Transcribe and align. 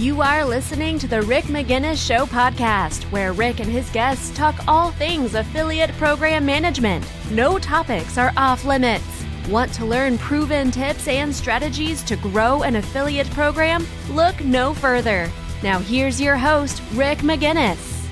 You 0.00 0.22
are 0.22 0.46
listening 0.46 0.98
to 1.00 1.06
the 1.06 1.20
Rick 1.20 1.44
Magennis 1.44 2.02
Show 2.02 2.24
podcast, 2.24 3.02
where 3.12 3.34
Rick 3.34 3.60
and 3.60 3.70
his 3.70 3.90
guests 3.90 4.34
talk 4.34 4.54
all 4.66 4.92
things 4.92 5.34
affiliate 5.34 5.92
program 5.98 6.46
management. 6.46 7.04
No 7.30 7.58
topics 7.58 8.16
are 8.16 8.32
off 8.34 8.64
limits. 8.64 9.04
Want 9.50 9.74
to 9.74 9.84
learn 9.84 10.16
proven 10.16 10.70
tips 10.70 11.06
and 11.06 11.34
strategies 11.34 12.02
to 12.04 12.16
grow 12.16 12.62
an 12.62 12.76
affiliate 12.76 13.28
program? 13.32 13.86
Look 14.08 14.42
no 14.42 14.72
further. 14.72 15.30
Now, 15.62 15.80
here's 15.80 16.18
your 16.18 16.38
host, 16.38 16.80
Rick 16.94 17.18
Magennis. 17.18 18.08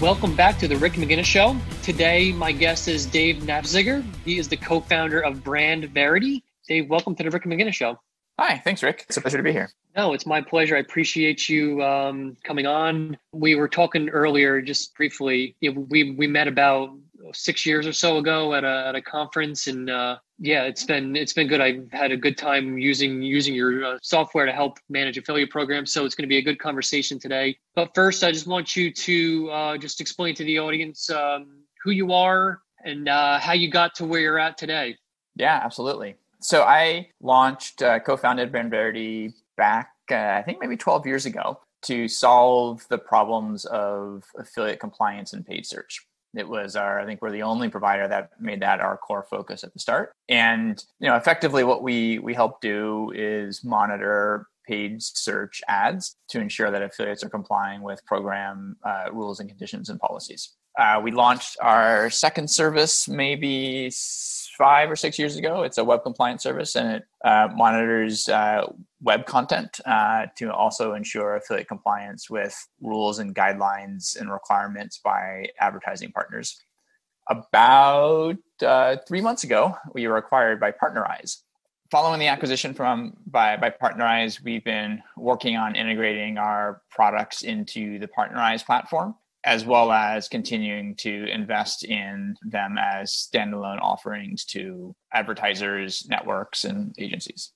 Welcome 0.00 0.34
back 0.34 0.58
to 0.58 0.66
the 0.66 0.76
Rick 0.78 0.94
Magennis 0.94 1.26
Show. 1.26 1.56
Today, 1.84 2.32
my 2.32 2.50
guest 2.50 2.88
is 2.88 3.06
Dave 3.06 3.36
Naffziger. 3.36 4.04
He 4.24 4.38
is 4.38 4.48
the 4.48 4.56
co 4.56 4.80
founder 4.80 5.20
of 5.20 5.44
BrandVerity. 5.44 6.42
Dave, 6.66 6.90
welcome 6.90 7.14
to 7.14 7.22
the 7.22 7.30
Rick 7.30 7.44
Magennis 7.44 7.74
Show. 7.74 8.00
Hi, 8.38 8.58
thanks, 8.58 8.82
Rick. 8.82 9.04
It's 9.08 9.16
a 9.16 9.20
pleasure 9.20 9.36
to 9.36 9.44
be 9.44 9.52
here. 9.52 9.70
No, 9.96 10.12
it's 10.12 10.26
my 10.26 10.40
pleasure. 10.40 10.76
I 10.76 10.80
appreciate 10.80 11.48
you 11.48 11.80
um, 11.82 12.36
coming 12.42 12.66
on. 12.66 13.16
We 13.32 13.54
were 13.54 13.68
talking 13.68 14.08
earlier, 14.08 14.60
just 14.60 14.94
briefly. 14.96 15.54
You 15.60 15.72
know, 15.72 15.86
we 15.88 16.10
we 16.12 16.26
met 16.26 16.48
about 16.48 16.90
six 17.32 17.64
years 17.64 17.86
or 17.86 17.92
so 17.92 18.18
ago 18.18 18.54
at 18.54 18.64
a 18.64 18.86
at 18.88 18.96
a 18.96 19.02
conference, 19.02 19.68
and 19.68 19.88
uh, 19.88 20.18
yeah, 20.40 20.64
it's 20.64 20.82
been 20.82 21.14
it's 21.14 21.32
been 21.32 21.46
good. 21.46 21.60
I've 21.60 21.88
had 21.92 22.10
a 22.10 22.16
good 22.16 22.36
time 22.36 22.76
using 22.76 23.22
using 23.22 23.54
your 23.54 23.84
uh, 23.84 23.98
software 24.02 24.46
to 24.46 24.52
help 24.52 24.78
manage 24.88 25.16
affiliate 25.16 25.50
programs. 25.50 25.92
So 25.92 26.04
it's 26.04 26.16
going 26.16 26.24
to 26.24 26.28
be 26.28 26.38
a 26.38 26.42
good 26.42 26.58
conversation 26.58 27.20
today. 27.20 27.56
But 27.76 27.94
first, 27.94 28.24
I 28.24 28.32
just 28.32 28.48
want 28.48 28.74
you 28.74 28.92
to 28.92 29.50
uh, 29.50 29.78
just 29.78 30.00
explain 30.00 30.34
to 30.34 30.44
the 30.44 30.58
audience 30.58 31.08
um, 31.08 31.60
who 31.84 31.92
you 31.92 32.12
are 32.12 32.62
and 32.84 33.08
uh, 33.08 33.38
how 33.38 33.52
you 33.52 33.70
got 33.70 33.94
to 33.96 34.04
where 34.04 34.20
you're 34.20 34.40
at 34.40 34.58
today. 34.58 34.96
Yeah, 35.36 35.60
absolutely. 35.62 36.16
So 36.44 36.62
I 36.62 37.08
launched, 37.22 37.80
uh, 37.80 38.00
co-founded 38.00 38.52
BrandVerity 38.52 39.32
back, 39.56 39.92
uh, 40.10 40.14
I 40.14 40.42
think 40.42 40.58
maybe 40.60 40.76
12 40.76 41.06
years 41.06 41.24
ago, 41.24 41.58
to 41.84 42.06
solve 42.06 42.86
the 42.90 42.98
problems 42.98 43.64
of 43.64 44.24
affiliate 44.38 44.78
compliance 44.78 45.32
and 45.32 45.46
paid 45.46 45.64
search. 45.64 46.06
It 46.34 46.46
was 46.46 46.76
our, 46.76 47.00
I 47.00 47.06
think 47.06 47.22
we're 47.22 47.30
the 47.30 47.44
only 47.44 47.70
provider 47.70 48.06
that 48.08 48.32
made 48.38 48.60
that 48.60 48.80
our 48.80 48.98
core 48.98 49.26
focus 49.30 49.64
at 49.64 49.72
the 49.72 49.78
start. 49.78 50.12
And 50.28 50.84
you 51.00 51.08
know, 51.08 51.16
effectively, 51.16 51.64
what 51.64 51.82
we 51.82 52.18
we 52.18 52.34
help 52.34 52.60
do 52.60 53.10
is 53.14 53.64
monitor 53.64 54.46
paid 54.68 55.02
search 55.02 55.62
ads 55.66 56.14
to 56.28 56.40
ensure 56.40 56.70
that 56.70 56.82
affiliates 56.82 57.24
are 57.24 57.30
complying 57.30 57.80
with 57.80 58.04
program 58.04 58.76
uh, 58.84 59.06
rules 59.12 59.40
and 59.40 59.48
conditions 59.48 59.88
and 59.88 59.98
policies. 59.98 60.54
Uh, 60.78 61.00
we 61.02 61.10
launched 61.10 61.56
our 61.62 62.10
second 62.10 62.50
service 62.50 63.08
maybe 63.08 63.90
five 64.56 64.90
or 64.90 64.96
six 64.96 65.18
years 65.18 65.36
ago. 65.36 65.62
It's 65.62 65.78
a 65.78 65.84
web 65.84 66.02
compliance 66.02 66.42
service 66.42 66.76
and 66.76 66.96
it 66.96 67.04
uh, 67.24 67.48
monitors 67.54 68.28
uh, 68.28 68.66
web 69.02 69.26
content 69.26 69.80
uh, 69.84 70.26
to 70.36 70.52
also 70.52 70.94
ensure 70.94 71.36
affiliate 71.36 71.68
compliance 71.68 72.30
with 72.30 72.56
rules 72.80 73.18
and 73.18 73.34
guidelines 73.34 74.18
and 74.18 74.30
requirements 74.30 75.00
by 75.02 75.46
advertising 75.60 76.12
partners. 76.12 76.60
About 77.28 78.36
uh, 78.64 78.96
three 79.08 79.20
months 79.20 79.44
ago, 79.44 79.76
we 79.94 80.06
were 80.06 80.18
acquired 80.18 80.60
by 80.60 80.72
Partnerize. 80.72 81.38
Following 81.90 82.20
the 82.20 82.26
acquisition 82.26 82.74
from 82.74 83.14
by, 83.26 83.56
by 83.56 83.70
Partnerize, 83.70 84.42
we've 84.42 84.64
been 84.64 85.02
working 85.16 85.56
on 85.56 85.76
integrating 85.76 86.38
our 86.38 86.82
products 86.90 87.42
into 87.42 87.98
the 87.98 88.08
Partnerize 88.08 88.64
platform 88.64 89.14
as 89.44 89.64
well 89.64 89.92
as 89.92 90.28
continuing 90.28 90.94
to 90.96 91.26
invest 91.26 91.84
in 91.84 92.34
them 92.42 92.76
as 92.78 93.12
standalone 93.12 93.80
offerings 93.80 94.44
to 94.46 94.94
advertisers, 95.12 96.06
networks, 96.08 96.64
and 96.64 96.94
agencies. 96.98 97.52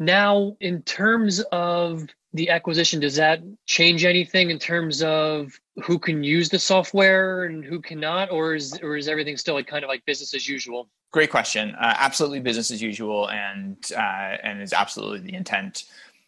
Now, 0.00 0.56
in 0.60 0.82
terms 0.82 1.40
of 1.52 2.06
the 2.32 2.50
acquisition, 2.50 3.00
does 3.00 3.16
that 3.16 3.40
change 3.66 4.04
anything 4.04 4.50
in 4.50 4.58
terms 4.58 5.02
of 5.02 5.58
who 5.82 5.98
can 5.98 6.22
use 6.22 6.48
the 6.48 6.58
software 6.58 7.44
and 7.44 7.64
who 7.64 7.80
cannot, 7.80 8.30
or 8.30 8.54
is 8.54 8.78
or 8.82 8.96
is 8.96 9.08
everything 9.08 9.36
still 9.36 9.54
like 9.54 9.66
kind 9.66 9.84
of 9.84 9.88
like 9.88 10.04
business 10.04 10.34
as 10.34 10.48
usual? 10.48 10.88
Great 11.10 11.30
question. 11.30 11.74
Uh, 11.74 11.94
absolutely 11.98 12.40
business 12.40 12.70
as 12.70 12.82
usual, 12.82 13.28
and 13.30 13.76
uh, 13.96 14.36
and 14.42 14.60
is 14.60 14.72
absolutely 14.72 15.20
the 15.20 15.34
intent. 15.34 15.84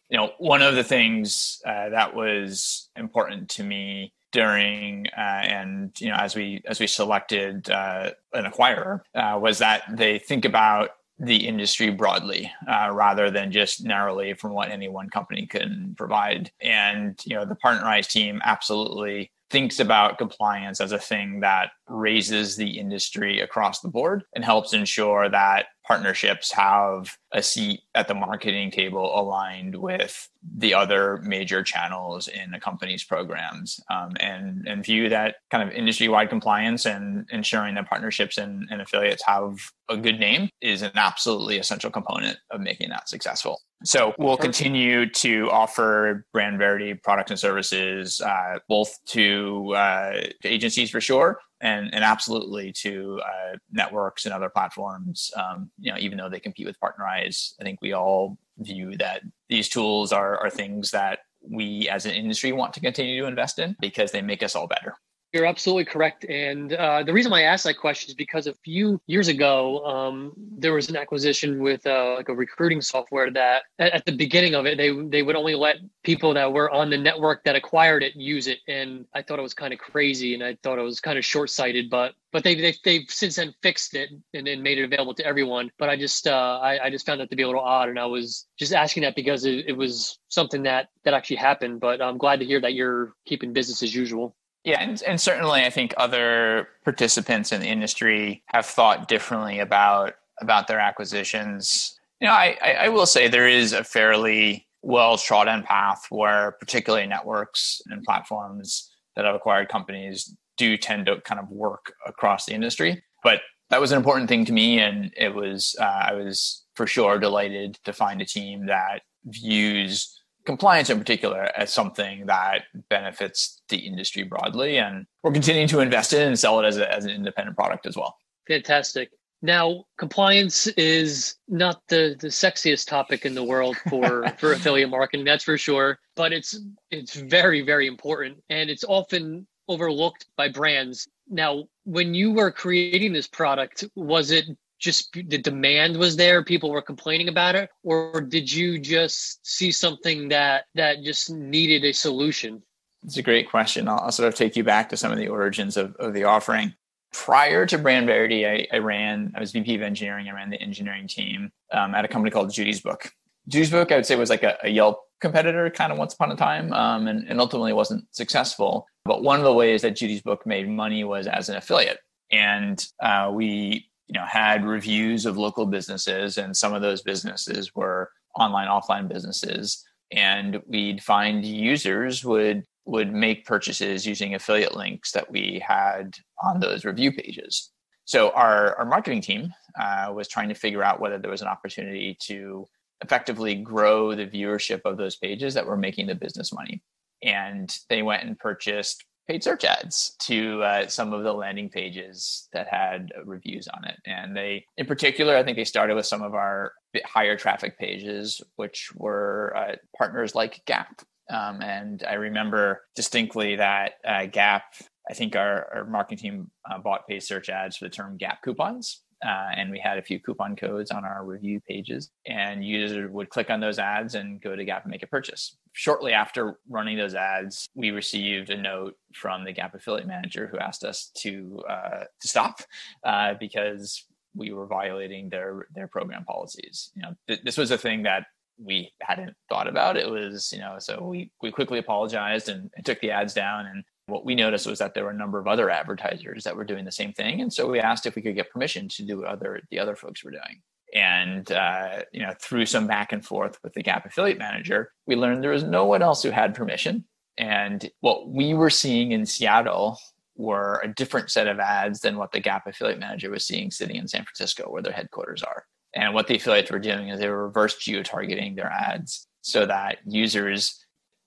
You 0.08 0.16
know, 0.16 0.32
one 0.38 0.62
of 0.62 0.74
the 0.74 0.82
things 0.82 1.60
uh, 1.64 1.90
that 1.90 2.14
was 2.14 2.88
important 2.96 3.50
to 3.50 3.62
me 3.62 4.12
during 4.32 5.06
uh, 5.16 5.20
and 5.20 6.00
you 6.00 6.08
know 6.08 6.16
as 6.16 6.34
we 6.34 6.62
as 6.66 6.80
we 6.80 6.86
selected 6.86 7.70
uh, 7.70 8.10
an 8.32 8.44
acquirer 8.44 9.00
uh, 9.14 9.38
was 9.40 9.58
that 9.58 9.82
they 9.96 10.18
think 10.18 10.44
about 10.44 10.90
the 11.20 11.46
industry 11.46 11.90
broadly 11.90 12.50
uh, 12.66 12.90
rather 12.92 13.30
than 13.30 13.52
just 13.52 13.84
narrowly 13.84 14.32
from 14.34 14.52
what 14.52 14.70
any 14.70 14.88
one 14.88 15.10
company 15.10 15.46
can 15.46 15.94
provide. 15.96 16.50
And 16.60 17.20
you 17.24 17.36
know 17.36 17.44
the 17.44 17.56
partnerize 17.56 18.08
team 18.08 18.40
absolutely 18.44 19.30
thinks 19.50 19.80
about 19.80 20.16
compliance 20.16 20.80
as 20.80 20.92
a 20.92 20.98
thing 20.98 21.40
that 21.40 21.72
raises 21.88 22.56
the 22.56 22.78
industry 22.78 23.40
across 23.40 23.80
the 23.80 23.88
board 23.88 24.22
and 24.34 24.44
helps 24.44 24.72
ensure 24.72 25.28
that 25.28 25.66
partnerships 25.90 26.52
have 26.52 27.16
a 27.32 27.42
seat 27.42 27.80
at 27.96 28.06
the 28.06 28.14
marketing 28.14 28.70
table 28.70 29.10
aligned 29.18 29.74
with 29.74 30.28
the 30.56 30.72
other 30.72 31.20
major 31.24 31.64
channels 31.64 32.28
in 32.28 32.54
a 32.54 32.60
company's 32.60 33.02
programs 33.02 33.80
um, 33.90 34.12
and, 34.20 34.68
and 34.68 34.84
view 34.84 35.08
that 35.08 35.34
kind 35.50 35.68
of 35.68 35.74
industry 35.74 36.06
wide 36.06 36.30
compliance 36.30 36.86
and 36.86 37.26
ensuring 37.32 37.74
that 37.74 37.88
partnerships 37.88 38.38
and, 38.38 38.68
and 38.70 38.80
affiliates 38.80 39.24
have 39.26 39.58
a 39.88 39.96
good 39.96 40.20
name 40.20 40.48
is 40.62 40.82
an 40.82 40.92
absolutely 40.94 41.58
essential 41.58 41.90
component 41.90 42.38
of 42.52 42.60
making 42.60 42.88
that 42.90 43.08
successful. 43.08 43.60
So 43.82 44.14
we'll 44.16 44.36
continue 44.36 45.10
to 45.10 45.50
offer 45.50 46.24
BrandVerity 46.32 47.02
products 47.02 47.32
and 47.32 47.40
services, 47.40 48.20
uh, 48.20 48.60
both 48.68 48.96
to 49.06 49.74
uh, 49.74 50.20
agencies 50.44 50.88
for 50.88 51.00
sure, 51.00 51.40
and 51.60 51.92
and 51.94 52.04
absolutely 52.04 52.72
to 52.72 53.20
uh, 53.24 53.56
networks 53.70 54.24
and 54.24 54.34
other 54.34 54.48
platforms. 54.48 55.30
Um, 55.36 55.70
you 55.78 55.92
know, 55.92 55.98
even 55.98 56.18
though 56.18 56.28
they 56.28 56.40
compete 56.40 56.66
with 56.66 56.80
Partnerize, 56.80 57.54
I 57.60 57.64
think 57.64 57.80
we 57.80 57.92
all 57.92 58.38
view 58.58 58.96
that 58.98 59.22
these 59.48 59.68
tools 59.68 60.12
are 60.12 60.38
are 60.38 60.50
things 60.50 60.90
that 60.90 61.20
we 61.42 61.88
as 61.88 62.06
an 62.06 62.12
industry 62.12 62.52
want 62.52 62.74
to 62.74 62.80
continue 62.80 63.22
to 63.22 63.28
invest 63.28 63.58
in 63.58 63.76
because 63.80 64.12
they 64.12 64.22
make 64.22 64.42
us 64.42 64.54
all 64.54 64.66
better. 64.66 64.94
You're 65.32 65.46
absolutely 65.46 65.84
correct. 65.84 66.24
And 66.24 66.72
uh, 66.72 67.04
the 67.04 67.12
reason 67.12 67.30
why 67.30 67.40
I 67.40 67.44
asked 67.44 67.62
that 67.62 67.78
question 67.78 68.10
is 68.10 68.14
because 68.14 68.48
a 68.48 68.54
few 68.64 69.00
years 69.06 69.28
ago, 69.28 69.84
um, 69.86 70.32
there 70.36 70.72
was 70.72 70.88
an 70.88 70.96
acquisition 70.96 71.60
with 71.60 71.86
uh, 71.86 72.16
like 72.16 72.28
a 72.28 72.34
recruiting 72.34 72.80
software 72.80 73.30
that 73.30 73.62
at, 73.78 73.92
at, 73.92 74.04
the 74.06 74.12
beginning 74.12 74.56
of 74.56 74.66
it, 74.66 74.76
they 74.76 74.90
they 74.90 75.22
would 75.22 75.36
only 75.36 75.54
let 75.54 75.76
people 76.02 76.34
that 76.34 76.52
were 76.52 76.68
on 76.72 76.90
the 76.90 76.98
network 76.98 77.44
that 77.44 77.54
acquired 77.54 78.02
it 78.02 78.16
use 78.16 78.48
it. 78.48 78.58
And 78.66 79.06
I 79.14 79.22
thought 79.22 79.38
it 79.38 79.42
was 79.42 79.54
kind 79.54 79.72
of 79.72 79.78
crazy, 79.78 80.34
and 80.34 80.42
I 80.42 80.56
thought 80.64 80.80
it 80.80 80.82
was 80.82 81.00
kind 81.00 81.16
of 81.16 81.24
short 81.24 81.50
sighted. 81.50 81.90
But 81.90 82.14
but 82.32 82.42
they, 82.42 82.56
they 82.56 82.74
they've 82.84 83.08
since 83.08 83.36
then 83.36 83.54
fixed 83.62 83.94
it 83.94 84.10
and, 84.34 84.48
and 84.48 84.64
made 84.64 84.78
it 84.78 84.84
available 84.84 85.14
to 85.14 85.24
everyone. 85.24 85.70
But 85.78 85.90
I 85.90 85.96
just 85.96 86.26
uh, 86.26 86.58
I, 86.60 86.86
I 86.86 86.90
just 86.90 87.06
found 87.06 87.20
that 87.20 87.30
to 87.30 87.36
be 87.36 87.44
a 87.44 87.46
little 87.46 87.62
odd, 87.62 87.88
and 87.88 88.00
I 88.00 88.06
was 88.06 88.48
just 88.58 88.72
asking 88.72 89.04
that 89.04 89.14
because 89.14 89.44
it, 89.44 89.66
it 89.68 89.76
was 89.76 90.18
something 90.28 90.64
that 90.64 90.88
that 91.04 91.14
actually 91.14 91.36
happened. 91.36 91.78
But 91.78 92.02
I'm 92.02 92.18
glad 92.18 92.40
to 92.40 92.46
hear 92.46 92.60
that 92.62 92.74
you're 92.74 93.14
keeping 93.26 93.52
business 93.52 93.84
as 93.84 93.94
usual. 93.94 94.34
Yeah, 94.64 94.80
and, 94.80 95.02
and 95.06 95.20
certainly 95.20 95.62
I 95.64 95.70
think 95.70 95.94
other 95.96 96.68
participants 96.84 97.52
in 97.52 97.60
the 97.60 97.68
industry 97.68 98.42
have 98.46 98.66
thought 98.66 99.08
differently 99.08 99.58
about 99.58 100.14
about 100.40 100.68
their 100.68 100.78
acquisitions. 100.78 101.98
You 102.20 102.28
know, 102.28 102.34
I, 102.34 102.56
I, 102.62 102.88
will 102.88 103.06
say 103.06 103.28
there 103.28 103.48
is 103.48 103.72
a 103.72 103.84
fairly 103.84 104.66
well 104.82 105.18
trodden 105.18 105.62
path 105.62 106.06
where 106.10 106.52
particularly 106.52 107.06
networks 107.06 107.82
and 107.86 108.02
platforms 108.04 108.90
that 109.16 109.24
have 109.24 109.34
acquired 109.34 109.68
companies 109.68 110.34
do 110.56 110.76
tend 110.76 111.06
to 111.06 111.20
kind 111.22 111.40
of 111.40 111.50
work 111.50 111.92
across 112.06 112.46
the 112.46 112.52
industry. 112.52 113.02
But 113.22 113.40
that 113.70 113.80
was 113.80 113.92
an 113.92 113.98
important 113.98 114.28
thing 114.28 114.44
to 114.46 114.52
me, 114.52 114.78
and 114.80 115.12
it 115.16 115.34
was 115.34 115.74
uh, 115.80 115.84
I 115.84 116.12
was 116.12 116.64
for 116.74 116.86
sure 116.86 117.18
delighted 117.18 117.78
to 117.84 117.92
find 117.92 118.20
a 118.20 118.26
team 118.26 118.66
that 118.66 119.02
views 119.24 120.19
compliance 120.50 120.90
in 120.90 120.98
particular 120.98 121.48
as 121.56 121.72
something 121.72 122.26
that 122.26 122.62
benefits 122.88 123.62
the 123.68 123.76
industry 123.76 124.24
broadly. 124.24 124.78
And 124.78 125.06
we're 125.22 125.30
continuing 125.30 125.68
to 125.68 125.78
invest 125.78 126.12
in 126.12 126.26
and 126.26 126.36
sell 126.36 126.58
it 126.58 126.66
as, 126.66 126.76
a, 126.76 126.92
as 126.92 127.04
an 127.04 127.12
independent 127.12 127.56
product 127.56 127.86
as 127.86 127.96
well. 127.96 128.16
Fantastic. 128.48 129.10
Now, 129.42 129.84
compliance 129.96 130.66
is 130.66 131.36
not 131.46 131.82
the, 131.86 132.16
the 132.18 132.26
sexiest 132.26 132.88
topic 132.88 133.24
in 133.24 133.36
the 133.36 133.44
world 133.44 133.76
for, 133.88 134.26
for 134.38 134.52
affiliate 134.52 134.90
marketing, 134.90 135.24
that's 135.24 135.44
for 135.44 135.56
sure. 135.56 136.00
But 136.16 136.32
it's 136.32 136.58
it's 136.90 137.14
very, 137.14 137.62
very 137.62 137.86
important. 137.86 138.42
And 138.50 138.68
it's 138.68 138.84
often 138.84 139.46
overlooked 139.68 140.26
by 140.36 140.48
brands. 140.48 141.06
Now, 141.28 141.64
when 141.84 142.12
you 142.12 142.32
were 142.32 142.50
creating 142.50 143.12
this 143.12 143.28
product, 143.28 143.84
was 143.94 144.32
it 144.32 144.46
just 144.80 145.12
the 145.12 145.38
demand 145.38 145.96
was 145.96 146.16
there 146.16 146.42
people 146.42 146.70
were 146.70 146.82
complaining 146.82 147.28
about 147.28 147.54
it 147.54 147.70
or 147.82 148.20
did 148.20 148.50
you 148.50 148.78
just 148.78 149.44
see 149.46 149.70
something 149.70 150.28
that 150.28 150.64
that 150.74 151.02
just 151.02 151.30
needed 151.30 151.84
a 151.84 151.92
solution 151.92 152.62
it's 153.04 153.16
a 153.16 153.22
great 153.22 153.48
question 153.48 153.88
i'll, 153.88 154.00
I'll 154.00 154.12
sort 154.12 154.28
of 154.28 154.34
take 154.34 154.56
you 154.56 154.64
back 154.64 154.88
to 154.88 154.96
some 154.96 155.12
of 155.12 155.18
the 155.18 155.28
origins 155.28 155.76
of, 155.76 155.94
of 155.96 156.14
the 156.14 156.24
offering 156.24 156.74
prior 157.12 157.66
to 157.66 157.78
BrandVerity 157.78 158.48
I, 158.48 158.76
I, 158.76 158.78
ran 158.78 159.32
i 159.36 159.40
was 159.40 159.52
vp 159.52 159.74
of 159.74 159.82
engineering 159.82 160.28
i 160.28 160.32
ran 160.32 160.50
the 160.50 160.60
engineering 160.60 161.06
team 161.06 161.52
um, 161.72 161.94
at 161.94 162.04
a 162.04 162.08
company 162.08 162.30
called 162.30 162.52
judy's 162.52 162.80
book 162.80 163.10
judy's 163.48 163.70
book 163.70 163.92
i 163.92 163.96
would 163.96 164.06
say 164.06 164.16
was 164.16 164.30
like 164.30 164.42
a, 164.42 164.56
a 164.62 164.68
yelp 164.68 165.00
competitor 165.20 165.70
kind 165.70 165.92
of 165.92 165.98
once 165.98 166.14
upon 166.14 166.32
a 166.32 166.36
time 166.36 166.72
um, 166.72 167.06
and, 167.06 167.28
and 167.28 167.40
ultimately 167.40 167.72
wasn't 167.72 168.04
successful. 168.10 168.86
But 169.04 169.22
one 169.22 169.38
of 169.38 169.44
the 169.44 169.52
ways 169.52 169.82
that 169.82 169.96
Judy's 169.96 170.22
book 170.22 170.46
made 170.46 170.68
money 170.68 171.04
was 171.04 171.26
as 171.26 171.48
an 171.48 171.56
affiliate. 171.56 171.98
And 172.30 172.84
uh, 173.02 173.30
we 173.32 173.89
you 174.10 174.18
know 174.18 174.26
had 174.26 174.64
reviews 174.64 175.24
of 175.24 175.38
local 175.38 175.66
businesses 175.66 176.36
and 176.36 176.56
some 176.56 176.74
of 176.74 176.82
those 176.82 177.00
businesses 177.02 177.74
were 177.76 178.10
online 178.36 178.66
offline 178.68 179.08
businesses. 179.08 179.84
And 180.12 180.60
we'd 180.66 181.02
find 181.02 181.44
users 181.46 182.24
would 182.24 182.64
would 182.86 183.12
make 183.12 183.46
purchases 183.46 184.04
using 184.04 184.34
affiliate 184.34 184.74
links 184.74 185.12
that 185.12 185.30
we 185.30 185.62
had 185.64 186.16
on 186.42 186.58
those 186.58 186.84
review 186.84 187.12
pages. 187.12 187.70
So 188.04 188.30
our, 188.30 188.74
our 188.76 188.84
marketing 188.84 189.20
team 189.20 189.52
uh, 189.80 190.10
was 190.12 190.26
trying 190.26 190.48
to 190.48 190.54
figure 190.56 190.82
out 190.82 190.98
whether 190.98 191.18
there 191.18 191.30
was 191.30 191.42
an 191.42 191.46
opportunity 191.46 192.16
to 192.22 192.66
effectively 193.02 193.54
grow 193.54 194.16
the 194.16 194.26
viewership 194.26 194.80
of 194.84 194.96
those 194.96 195.14
pages 195.14 195.54
that 195.54 195.66
were 195.66 195.76
making 195.76 196.08
the 196.08 196.16
business 196.16 196.52
money. 196.52 196.82
And 197.22 197.72
they 197.88 198.02
went 198.02 198.24
and 198.24 198.36
purchased 198.36 199.04
paid 199.30 199.44
search 199.44 199.62
ads 199.62 200.16
to 200.18 200.60
uh, 200.64 200.88
some 200.88 201.12
of 201.12 201.22
the 201.22 201.32
landing 201.32 201.68
pages 201.68 202.48
that 202.52 202.66
had 202.66 203.12
reviews 203.24 203.68
on 203.68 203.84
it. 203.84 203.96
And 204.04 204.36
they, 204.36 204.64
in 204.76 204.86
particular, 204.86 205.36
I 205.36 205.44
think 205.44 205.56
they 205.56 205.64
started 205.64 205.94
with 205.94 206.06
some 206.06 206.20
of 206.20 206.34
our 206.34 206.72
higher 207.04 207.36
traffic 207.36 207.78
pages, 207.78 208.42
which 208.56 208.90
were 208.96 209.54
uh, 209.56 209.76
partners 209.96 210.34
like 210.34 210.64
Gap. 210.64 211.02
Um, 211.32 211.62
and 211.62 212.02
I 212.08 212.14
remember 212.14 212.82
distinctly 212.96 213.54
that 213.54 213.92
uh, 214.04 214.26
Gap, 214.26 214.64
I 215.08 215.14
think 215.14 215.36
our, 215.36 215.68
our 215.76 215.84
marketing 215.84 216.18
team 216.18 216.50
uh, 216.68 216.78
bought 216.78 217.06
paid 217.06 217.22
search 217.22 217.48
ads 217.48 217.76
for 217.76 217.84
the 217.84 217.90
term 217.90 218.16
Gap 218.16 218.42
coupons. 218.42 219.04
Uh, 219.24 219.48
and 219.54 219.70
we 219.70 219.78
had 219.78 219.98
a 219.98 220.02
few 220.02 220.18
coupon 220.18 220.56
codes 220.56 220.90
on 220.90 221.04
our 221.04 221.24
review 221.24 221.60
pages 221.68 222.10
and 222.26 222.64
users 222.64 223.10
would 223.10 223.28
click 223.28 223.50
on 223.50 223.60
those 223.60 223.78
ads 223.78 224.14
and 224.14 224.40
go 224.40 224.56
to 224.56 224.64
gap 224.64 224.84
and 224.84 224.90
make 224.90 225.02
a 225.02 225.06
purchase. 225.06 225.56
Shortly 225.72 226.12
after 226.12 226.58
running 226.68 226.96
those 226.96 227.14
ads 227.14 227.68
we 227.74 227.90
received 227.90 228.50
a 228.50 228.56
note 228.56 228.94
from 229.14 229.44
the 229.44 229.52
gap 229.52 229.74
affiliate 229.74 230.06
manager 230.06 230.46
who 230.46 230.58
asked 230.58 230.84
us 230.84 231.10
to 231.18 231.62
uh, 231.68 232.04
to 232.20 232.28
stop 232.28 232.60
uh, 233.04 233.34
because 233.38 234.06
we 234.34 234.52
were 234.52 234.66
violating 234.66 235.28
their 235.28 235.66
their 235.74 235.88
program 235.88 236.24
policies. 236.24 236.90
You 236.94 237.02
know 237.02 237.14
th- 237.28 237.42
this 237.44 237.58
was 237.58 237.70
a 237.70 237.78
thing 237.78 238.02
that 238.04 238.26
we 238.62 238.92
hadn't 239.02 239.34
thought 239.48 239.66
about. 239.66 239.96
It 239.96 240.08
was 240.08 240.50
you 240.52 240.60
know 240.60 240.76
so 240.78 241.02
we 241.02 241.30
we 241.42 241.50
quickly 241.50 241.78
apologized 241.78 242.48
and, 242.48 242.70
and 242.76 242.84
took 242.84 243.00
the 243.00 243.10
ads 243.10 243.34
down 243.34 243.66
and 243.66 243.84
what 244.10 244.24
we 244.24 244.34
noticed 244.34 244.66
was 244.66 244.78
that 244.78 244.94
there 244.94 245.04
were 245.04 245.10
a 245.10 245.16
number 245.16 245.38
of 245.38 245.46
other 245.46 245.70
advertisers 245.70 246.44
that 246.44 246.56
were 246.56 246.64
doing 246.64 246.84
the 246.84 246.92
same 246.92 247.12
thing. 247.12 247.40
And 247.40 247.52
so 247.52 247.68
we 247.68 247.80
asked 247.80 248.06
if 248.06 248.16
we 248.16 248.22
could 248.22 248.34
get 248.34 248.50
permission 248.50 248.88
to 248.88 249.02
do 249.02 249.18
what 249.18 249.28
other 249.28 249.60
the 249.70 249.78
other 249.78 249.96
folks 249.96 250.24
were 250.24 250.30
doing. 250.30 250.62
And 250.92 251.50
uh, 251.52 252.02
you 252.12 252.22
know 252.22 252.34
through 252.40 252.66
some 252.66 252.86
back 252.86 253.12
and 253.12 253.24
forth 253.24 253.58
with 253.62 253.74
the 253.74 253.82
gap 253.82 254.06
affiliate 254.06 254.38
manager 254.38 254.92
we 255.06 255.16
learned 255.16 255.42
there 255.42 255.50
was 255.52 255.62
no 255.62 255.86
one 255.86 256.02
else 256.02 256.22
who 256.22 256.30
had 256.30 256.54
permission. 256.54 257.04
And 257.38 257.88
what 258.00 258.28
we 258.28 258.54
were 258.54 258.70
seeing 258.70 259.12
in 259.12 259.24
seattle 259.24 259.98
were 260.36 260.80
a 260.82 260.88
different 260.88 261.30
set 261.30 261.46
of 261.46 261.58
ads 261.58 262.00
than 262.00 262.16
what 262.16 262.32
the 262.32 262.40
gap 262.40 262.66
affiliate 262.66 262.98
manager 262.98 263.30
was 263.30 263.46
seeing 263.46 263.70
sitting 263.70 263.96
in 263.96 264.08
san 264.08 264.24
francisco 264.24 264.64
where 264.70 264.82
their 264.82 264.92
headquarters 264.92 265.42
are. 265.42 265.64
And 265.94 266.14
what 266.14 266.26
the 266.26 266.36
affiliates 266.36 266.70
were 266.70 266.78
doing 266.78 267.08
is 267.08 267.18
they 267.18 267.28
were 267.28 267.46
reverse 267.46 267.76
geo 267.76 268.02
targeting 268.02 268.54
their 268.54 268.70
ads 268.70 269.26
so 269.42 269.66
that 269.66 269.98
users 270.06 270.84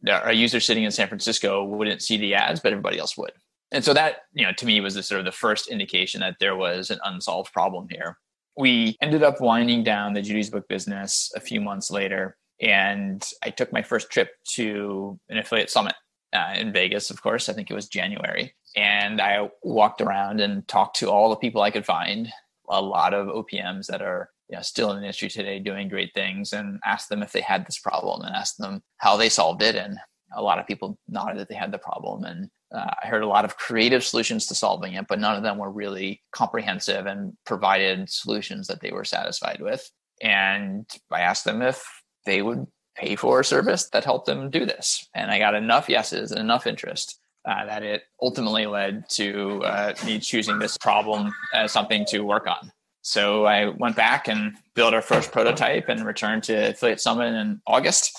a 0.08 0.34
user 0.34 0.60
sitting 0.60 0.84
in 0.84 0.92
San 0.92 1.08
Francisco 1.08 1.64
wouldn't 1.64 2.02
see 2.02 2.18
the 2.18 2.36
ads, 2.36 2.60
but 2.60 2.72
everybody 2.72 2.98
else 2.98 3.18
would. 3.18 3.32
And 3.72 3.84
so 3.84 3.94
that, 3.94 4.18
you 4.34 4.46
know, 4.46 4.52
to 4.58 4.66
me 4.66 4.80
was 4.82 4.94
the 4.94 5.04
sort 5.04 5.20
of 5.20 5.26
the 5.26 5.32
first 5.32 5.68
indication 5.68 6.22
that 6.22 6.36
there 6.40 6.56
was 6.56 6.92
an 6.92 7.00
unsolved 7.04 7.52
problem 7.52 7.88
here. 7.90 8.18
We 8.56 8.98
ended 9.02 9.24
up 9.24 9.42
winding 9.42 9.84
down 9.84 10.14
the 10.14 10.22
Judy's 10.22 10.52
book 10.52 10.68
business 10.68 11.32
a 11.36 11.40
few 11.40 11.60
months 11.60 11.90
later, 11.90 12.38
and 12.62 13.24
I 13.44 13.50
took 13.50 13.74
my 13.74 13.82
first 13.82 14.12
trip 14.12 14.30
to 14.54 15.20
an 15.30 15.40
affiliate 15.40 15.72
summit 15.72 15.96
uh, 16.34 16.54
in 16.56 16.72
Vegas, 16.72 17.10
of 17.10 17.22
course. 17.22 17.50
I 17.50 17.54
think 17.54 17.72
it 17.72 17.76
was 17.76 17.88
January. 17.88 18.54
And 18.76 19.20
I 19.20 19.50
walked 19.64 20.02
around 20.02 20.40
and 20.40 20.68
talked 20.68 20.98
to 20.98 21.10
all 21.10 21.30
the 21.30 21.36
people 21.36 21.62
I 21.62 21.72
could 21.72 21.86
find, 21.86 22.30
a 22.70 22.82
lot 22.82 23.14
of 23.14 23.28
OPMs 23.28 23.88
that 23.88 24.02
are 24.02 24.30
you 24.54 24.58
know, 24.58 24.62
still 24.62 24.92
in 24.92 24.98
the 24.98 25.04
industry 25.06 25.30
today 25.30 25.58
doing 25.58 25.90
great 25.90 26.14
things 26.14 26.54
and 26.54 26.80
asked 26.86 27.10
them 27.10 27.24
if 27.24 27.32
they 27.32 27.42
had 27.42 27.66
this 27.66 27.80
problem 27.80 28.22
and 28.22 28.36
asked 28.36 28.60
them 28.60 28.84
how 28.98 29.18
they 29.18 29.28
solved 29.28 29.64
it. 29.64 29.76
And 29.76 29.98
a 30.36 30.44
lot 30.44 30.60
of 30.60 30.68
people 30.68 30.96
nodded 31.08 31.40
that 31.40 31.50
they 31.50 31.56
had 31.56 31.72
the 31.72 31.80
problem. 31.80 32.24
And 32.24 32.52
uh, 32.72 32.92
I 33.04 33.08
heard 33.08 33.24
a 33.24 33.28
lot 33.28 33.46
of 33.46 33.58
creative 33.58 34.04
solutions 34.04 34.46
to 34.46 34.56
solving 34.56 34.94
it, 34.94 35.08
but 35.08 35.20
none 35.20 35.36
of 35.36 35.42
them 35.42 35.58
were 35.58 35.72
really 35.72 36.22
comprehensive 36.32 37.08
and 37.08 37.34
provided 37.48 38.08
solutions 38.12 38.68
that 38.68 38.80
they 38.80 38.92
were 38.92 39.04
satisfied 39.04 39.60
with. 39.60 39.90
And 40.22 40.86
I 41.10 41.22
asked 41.22 41.46
them 41.46 41.64
if 41.64 41.84
they 42.28 42.44
would 42.44 42.68
pay 42.96 43.16
for 43.16 43.40
a 43.40 43.46
service 43.46 43.90
that 43.90 44.06
helped 44.06 44.28
them 44.28 44.52
do 44.52 44.68
this. 44.68 45.10
And 45.16 45.32
I 45.32 45.40
got 45.40 45.56
enough 45.56 45.90
yeses 45.90 46.30
and 46.30 46.40
enough 46.40 46.68
interest 46.68 47.20
uh, 47.46 47.66
that 47.66 47.82
it 47.82 48.04
ultimately 48.22 48.68
led 48.68 49.10
to 49.10 49.64
uh, 49.64 49.94
me 50.06 50.20
choosing 50.20 50.60
this 50.60 50.78
problem 50.78 51.34
as 51.56 51.72
something 51.72 52.06
to 52.10 52.20
work 52.20 52.46
on. 52.46 52.72
So 53.04 53.46
I 53.46 53.68
went 53.68 53.98
back 53.98 54.30
and 54.30 54.56
built 54.76 54.94
our 54.94 55.02
first 55.02 55.32
prototype 55.32 55.90
and 55.90 56.06
returned 56.06 56.44
to 56.44 56.70
Affiliate 56.70 57.02
Summit 57.02 57.34
in 57.36 57.62
August 57.68 58.18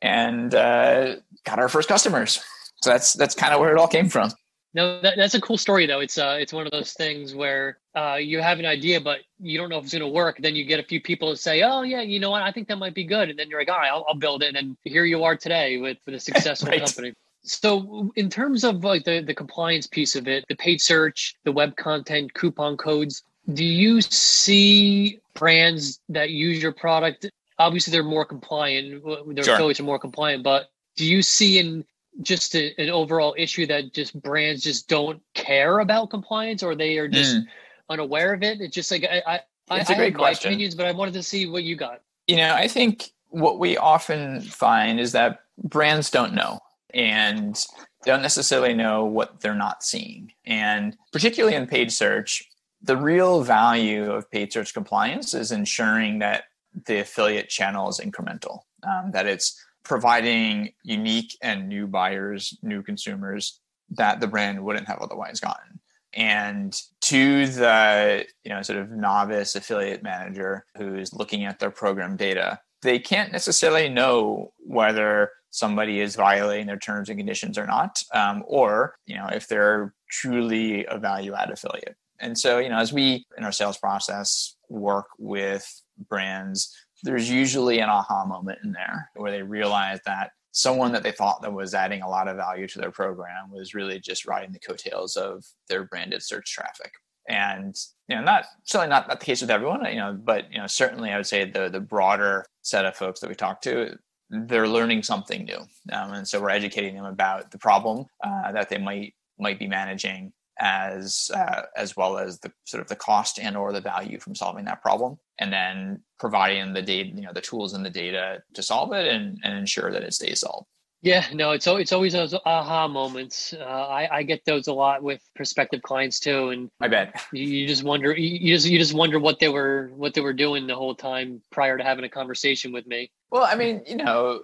and 0.00 0.54
uh, 0.54 1.16
got 1.44 1.58
our 1.58 1.68
first 1.68 1.88
customers. 1.88 2.42
So 2.82 2.90
that's 2.90 3.12
that's 3.12 3.34
kind 3.34 3.54
of 3.54 3.60
where 3.60 3.70
it 3.70 3.78
all 3.78 3.86
came 3.86 4.08
from. 4.08 4.32
No, 4.72 5.00
that, 5.02 5.14
that's 5.16 5.34
a 5.34 5.40
cool 5.40 5.58
story 5.58 5.86
though. 5.86 6.00
It's 6.00 6.16
uh, 6.16 6.38
it's 6.40 6.54
one 6.54 6.66
of 6.66 6.72
those 6.72 6.94
things 6.94 7.34
where 7.34 7.78
uh, 7.94 8.16
you 8.16 8.40
have 8.40 8.58
an 8.58 8.66
idea, 8.66 8.98
but 8.98 9.20
you 9.38 9.58
don't 9.58 9.68
know 9.68 9.78
if 9.78 9.84
it's 9.84 9.92
going 9.92 10.02
to 10.02 10.08
work. 10.08 10.38
Then 10.40 10.56
you 10.56 10.64
get 10.64 10.80
a 10.80 10.82
few 10.82 11.02
people 11.02 11.30
to 11.30 11.36
say, 11.36 11.62
"Oh 11.62 11.82
yeah, 11.82 12.00
you 12.00 12.18
know 12.18 12.30
what? 12.30 12.42
I 12.42 12.50
think 12.50 12.66
that 12.68 12.76
might 12.76 12.94
be 12.94 13.04
good," 13.04 13.28
and 13.28 13.38
then 13.38 13.50
you're 13.50 13.60
like, 13.60 13.68
"All 13.68 13.78
right, 13.78 13.90
I'll, 13.90 14.04
I'll 14.08 14.16
build 14.16 14.42
it." 14.42 14.56
And 14.56 14.76
here 14.84 15.04
you 15.04 15.22
are 15.22 15.36
today 15.36 15.76
with 15.76 15.98
with 16.06 16.14
a 16.14 16.20
successful 16.20 16.68
right. 16.70 16.80
company. 16.80 17.12
So, 17.44 18.10
in 18.16 18.30
terms 18.30 18.64
of 18.64 18.84
like 18.84 19.04
the 19.04 19.20
the 19.20 19.34
compliance 19.34 19.86
piece 19.86 20.16
of 20.16 20.26
it, 20.26 20.44
the 20.48 20.56
paid 20.56 20.80
search, 20.80 21.36
the 21.44 21.52
web 21.52 21.76
content, 21.76 22.32
coupon 22.34 22.76
codes, 22.76 23.22
do 23.52 23.64
you 23.64 24.00
see 24.00 25.20
brands 25.34 26.00
that 26.08 26.30
use 26.30 26.62
your 26.62 26.72
product? 26.72 27.28
Obviously, 27.58 27.92
they're 27.92 28.02
more 28.02 28.24
compliant. 28.24 29.04
Their 29.34 29.44
sure. 29.44 29.54
affiliates 29.54 29.80
are 29.80 29.84
more 29.84 29.98
compliant, 29.98 30.42
but 30.42 30.70
do 30.96 31.04
you 31.04 31.22
see 31.22 31.58
in 31.58 31.84
just 32.22 32.54
a, 32.54 32.72
an 32.80 32.90
overall 32.90 33.34
issue 33.36 33.66
that 33.66 33.92
just 33.92 34.20
brands 34.22 34.62
just 34.62 34.88
don't 34.88 35.20
care 35.34 35.80
about 35.80 36.10
compliance, 36.10 36.62
or 36.62 36.74
they 36.74 36.98
are 36.98 37.08
just 37.08 37.36
mm. 37.36 37.44
unaware 37.90 38.32
of 38.32 38.42
it? 38.42 38.60
It's 38.60 38.74
just 38.74 38.90
like 38.90 39.04
I, 39.04 39.22
I, 39.26 39.78
it's 39.78 39.90
I, 39.90 39.94
a 39.94 39.96
great 39.96 40.14
I 40.14 40.18
question. 40.18 40.50
my 40.50 40.54
opinions, 40.54 40.74
but 40.74 40.86
I 40.86 40.92
wanted 40.92 41.14
to 41.14 41.22
see 41.22 41.46
what 41.46 41.64
you 41.64 41.76
got. 41.76 42.00
You 42.26 42.36
know, 42.36 42.54
I 42.54 42.68
think 42.68 43.10
what 43.28 43.58
we 43.58 43.76
often 43.76 44.40
find 44.40 44.98
is 44.98 45.12
that 45.12 45.40
brands 45.62 46.10
don't 46.10 46.34
know 46.34 46.60
and 46.92 47.62
don't 48.04 48.22
necessarily 48.22 48.74
know 48.74 49.04
what 49.04 49.40
they're 49.40 49.54
not 49.54 49.82
seeing. 49.82 50.32
And 50.44 50.96
particularly 51.12 51.56
in 51.56 51.66
paid 51.66 51.92
search, 51.92 52.48
the 52.84 52.96
real 52.96 53.42
value 53.42 54.12
of 54.12 54.30
paid 54.30 54.52
search 54.52 54.74
compliance 54.74 55.32
is 55.32 55.52
ensuring 55.52 56.18
that 56.18 56.44
the 56.86 57.00
affiliate 57.00 57.48
channel 57.48 57.88
is 57.88 57.98
incremental, 57.98 58.60
um, 58.82 59.10
that 59.12 59.26
it's 59.26 59.58
providing 59.84 60.72
unique 60.82 61.36
and 61.42 61.68
new 61.68 61.86
buyers, 61.86 62.58
new 62.62 62.82
consumers 62.82 63.60
that 63.90 64.20
the 64.20 64.26
brand 64.26 64.62
wouldn't 64.62 64.88
have 64.88 64.98
otherwise 64.98 65.40
gotten. 65.40 65.80
And 66.12 66.78
to 67.02 67.46
the 67.46 68.26
you 68.44 68.50
know 68.50 68.62
sort 68.62 68.78
of 68.78 68.90
novice 68.90 69.56
affiliate 69.56 70.02
manager 70.02 70.64
who's 70.76 71.12
looking 71.12 71.44
at 71.44 71.58
their 71.58 71.70
program 71.70 72.16
data, 72.16 72.60
they 72.82 72.98
can't 72.98 73.32
necessarily 73.32 73.88
know 73.88 74.52
whether 74.58 75.30
somebody 75.50 76.00
is 76.00 76.16
violating 76.16 76.66
their 76.66 76.78
terms 76.78 77.08
and 77.08 77.18
conditions 77.18 77.56
or 77.56 77.66
not, 77.66 78.02
um, 78.12 78.44
or 78.46 78.96
you 79.06 79.16
know 79.16 79.28
if 79.28 79.48
they're 79.48 79.94
truly 80.10 80.84
a 80.86 80.98
value 80.98 81.34
add 81.34 81.50
affiliate. 81.50 81.96
And 82.20 82.38
so, 82.38 82.58
you 82.58 82.68
know, 82.68 82.78
as 82.78 82.92
we 82.92 83.26
in 83.36 83.44
our 83.44 83.52
sales 83.52 83.78
process 83.78 84.56
work 84.68 85.06
with 85.18 85.82
brands, 86.08 86.74
there's 87.02 87.30
usually 87.30 87.80
an 87.80 87.88
aha 87.88 88.24
moment 88.24 88.58
in 88.64 88.72
there 88.72 89.10
where 89.14 89.30
they 89.30 89.42
realize 89.42 90.00
that 90.06 90.30
someone 90.52 90.92
that 90.92 91.02
they 91.02 91.10
thought 91.10 91.42
that 91.42 91.52
was 91.52 91.74
adding 91.74 92.02
a 92.02 92.08
lot 92.08 92.28
of 92.28 92.36
value 92.36 92.66
to 92.68 92.78
their 92.78 92.92
program 92.92 93.50
was 93.50 93.74
really 93.74 93.98
just 93.98 94.24
riding 94.24 94.52
the 94.52 94.58
coattails 94.58 95.16
of 95.16 95.44
their 95.68 95.84
branded 95.84 96.22
search 96.22 96.52
traffic. 96.52 96.92
And 97.28 97.74
you 98.08 98.16
know, 98.16 98.22
not 98.22 98.44
certainly 98.64 98.90
not, 98.90 99.08
not 99.08 99.18
the 99.18 99.26
case 99.26 99.40
with 99.40 99.50
everyone, 99.50 99.84
you 99.86 99.96
know, 99.96 100.12
but 100.12 100.50
you 100.52 100.58
know, 100.58 100.66
certainly 100.66 101.10
I 101.10 101.16
would 101.16 101.26
say 101.26 101.50
the 101.50 101.68
the 101.68 101.80
broader 101.80 102.46
set 102.62 102.84
of 102.84 102.96
folks 102.96 103.20
that 103.20 103.28
we 103.28 103.34
talk 103.34 103.62
to, 103.62 103.98
they're 104.30 104.68
learning 104.68 105.02
something 105.02 105.44
new, 105.44 105.58
um, 105.92 106.12
and 106.12 106.28
so 106.28 106.40
we're 106.40 106.50
educating 106.50 106.94
them 106.94 107.06
about 107.06 107.50
the 107.50 107.58
problem 107.58 108.06
uh, 108.22 108.52
that 108.52 108.68
they 108.68 108.78
might 108.78 109.14
might 109.38 109.58
be 109.58 109.66
managing 109.66 110.32
as 110.58 111.30
uh, 111.34 111.62
as 111.76 111.96
well 111.96 112.18
as 112.18 112.38
the 112.40 112.52
sort 112.64 112.80
of 112.80 112.88
the 112.88 112.96
cost 112.96 113.38
and 113.38 113.56
or 113.56 113.72
the 113.72 113.80
value 113.80 114.20
from 114.20 114.34
solving 114.34 114.64
that 114.64 114.82
problem 114.82 115.18
and 115.40 115.52
then 115.52 116.00
providing 116.18 116.72
the 116.72 116.82
data 116.82 117.10
you 117.14 117.22
know 117.22 117.32
the 117.32 117.40
tools 117.40 117.74
and 117.74 117.84
the 117.84 117.90
data 117.90 118.42
to 118.54 118.62
solve 118.62 118.92
it 118.92 119.06
and, 119.06 119.38
and 119.42 119.58
ensure 119.58 119.90
that 119.90 120.02
it 120.02 120.14
stays 120.14 120.40
solved. 120.40 120.66
Yeah 121.02 121.26
no 121.32 121.50
it's 121.50 121.66
it's 121.66 121.92
always 121.92 122.12
those 122.12 122.34
aha 122.46 122.86
moments. 122.88 123.52
Uh, 123.52 123.64
I, 123.64 124.18
I 124.18 124.22
get 124.22 124.44
those 124.44 124.68
a 124.68 124.72
lot 124.72 125.02
with 125.02 125.20
prospective 125.34 125.82
clients 125.82 126.20
too 126.20 126.50
and 126.50 126.70
i 126.80 126.88
bet. 126.88 127.20
you, 127.32 127.44
you 127.44 127.66
just 127.66 127.82
wonder 127.82 128.16
you 128.16 128.54
just 128.54 128.66
you 128.66 128.78
just 128.78 128.94
wonder 128.94 129.18
what 129.18 129.40
they 129.40 129.48
were 129.48 129.90
what 129.96 130.14
they 130.14 130.20
were 130.20 130.32
doing 130.32 130.66
the 130.66 130.76
whole 130.76 130.94
time 130.94 131.42
prior 131.50 131.76
to 131.76 131.84
having 131.84 132.04
a 132.04 132.08
conversation 132.08 132.72
with 132.72 132.86
me 132.86 133.10
well 133.34 133.44
i 133.44 133.54
mean 133.54 133.82
you 133.86 133.96
know 133.96 134.40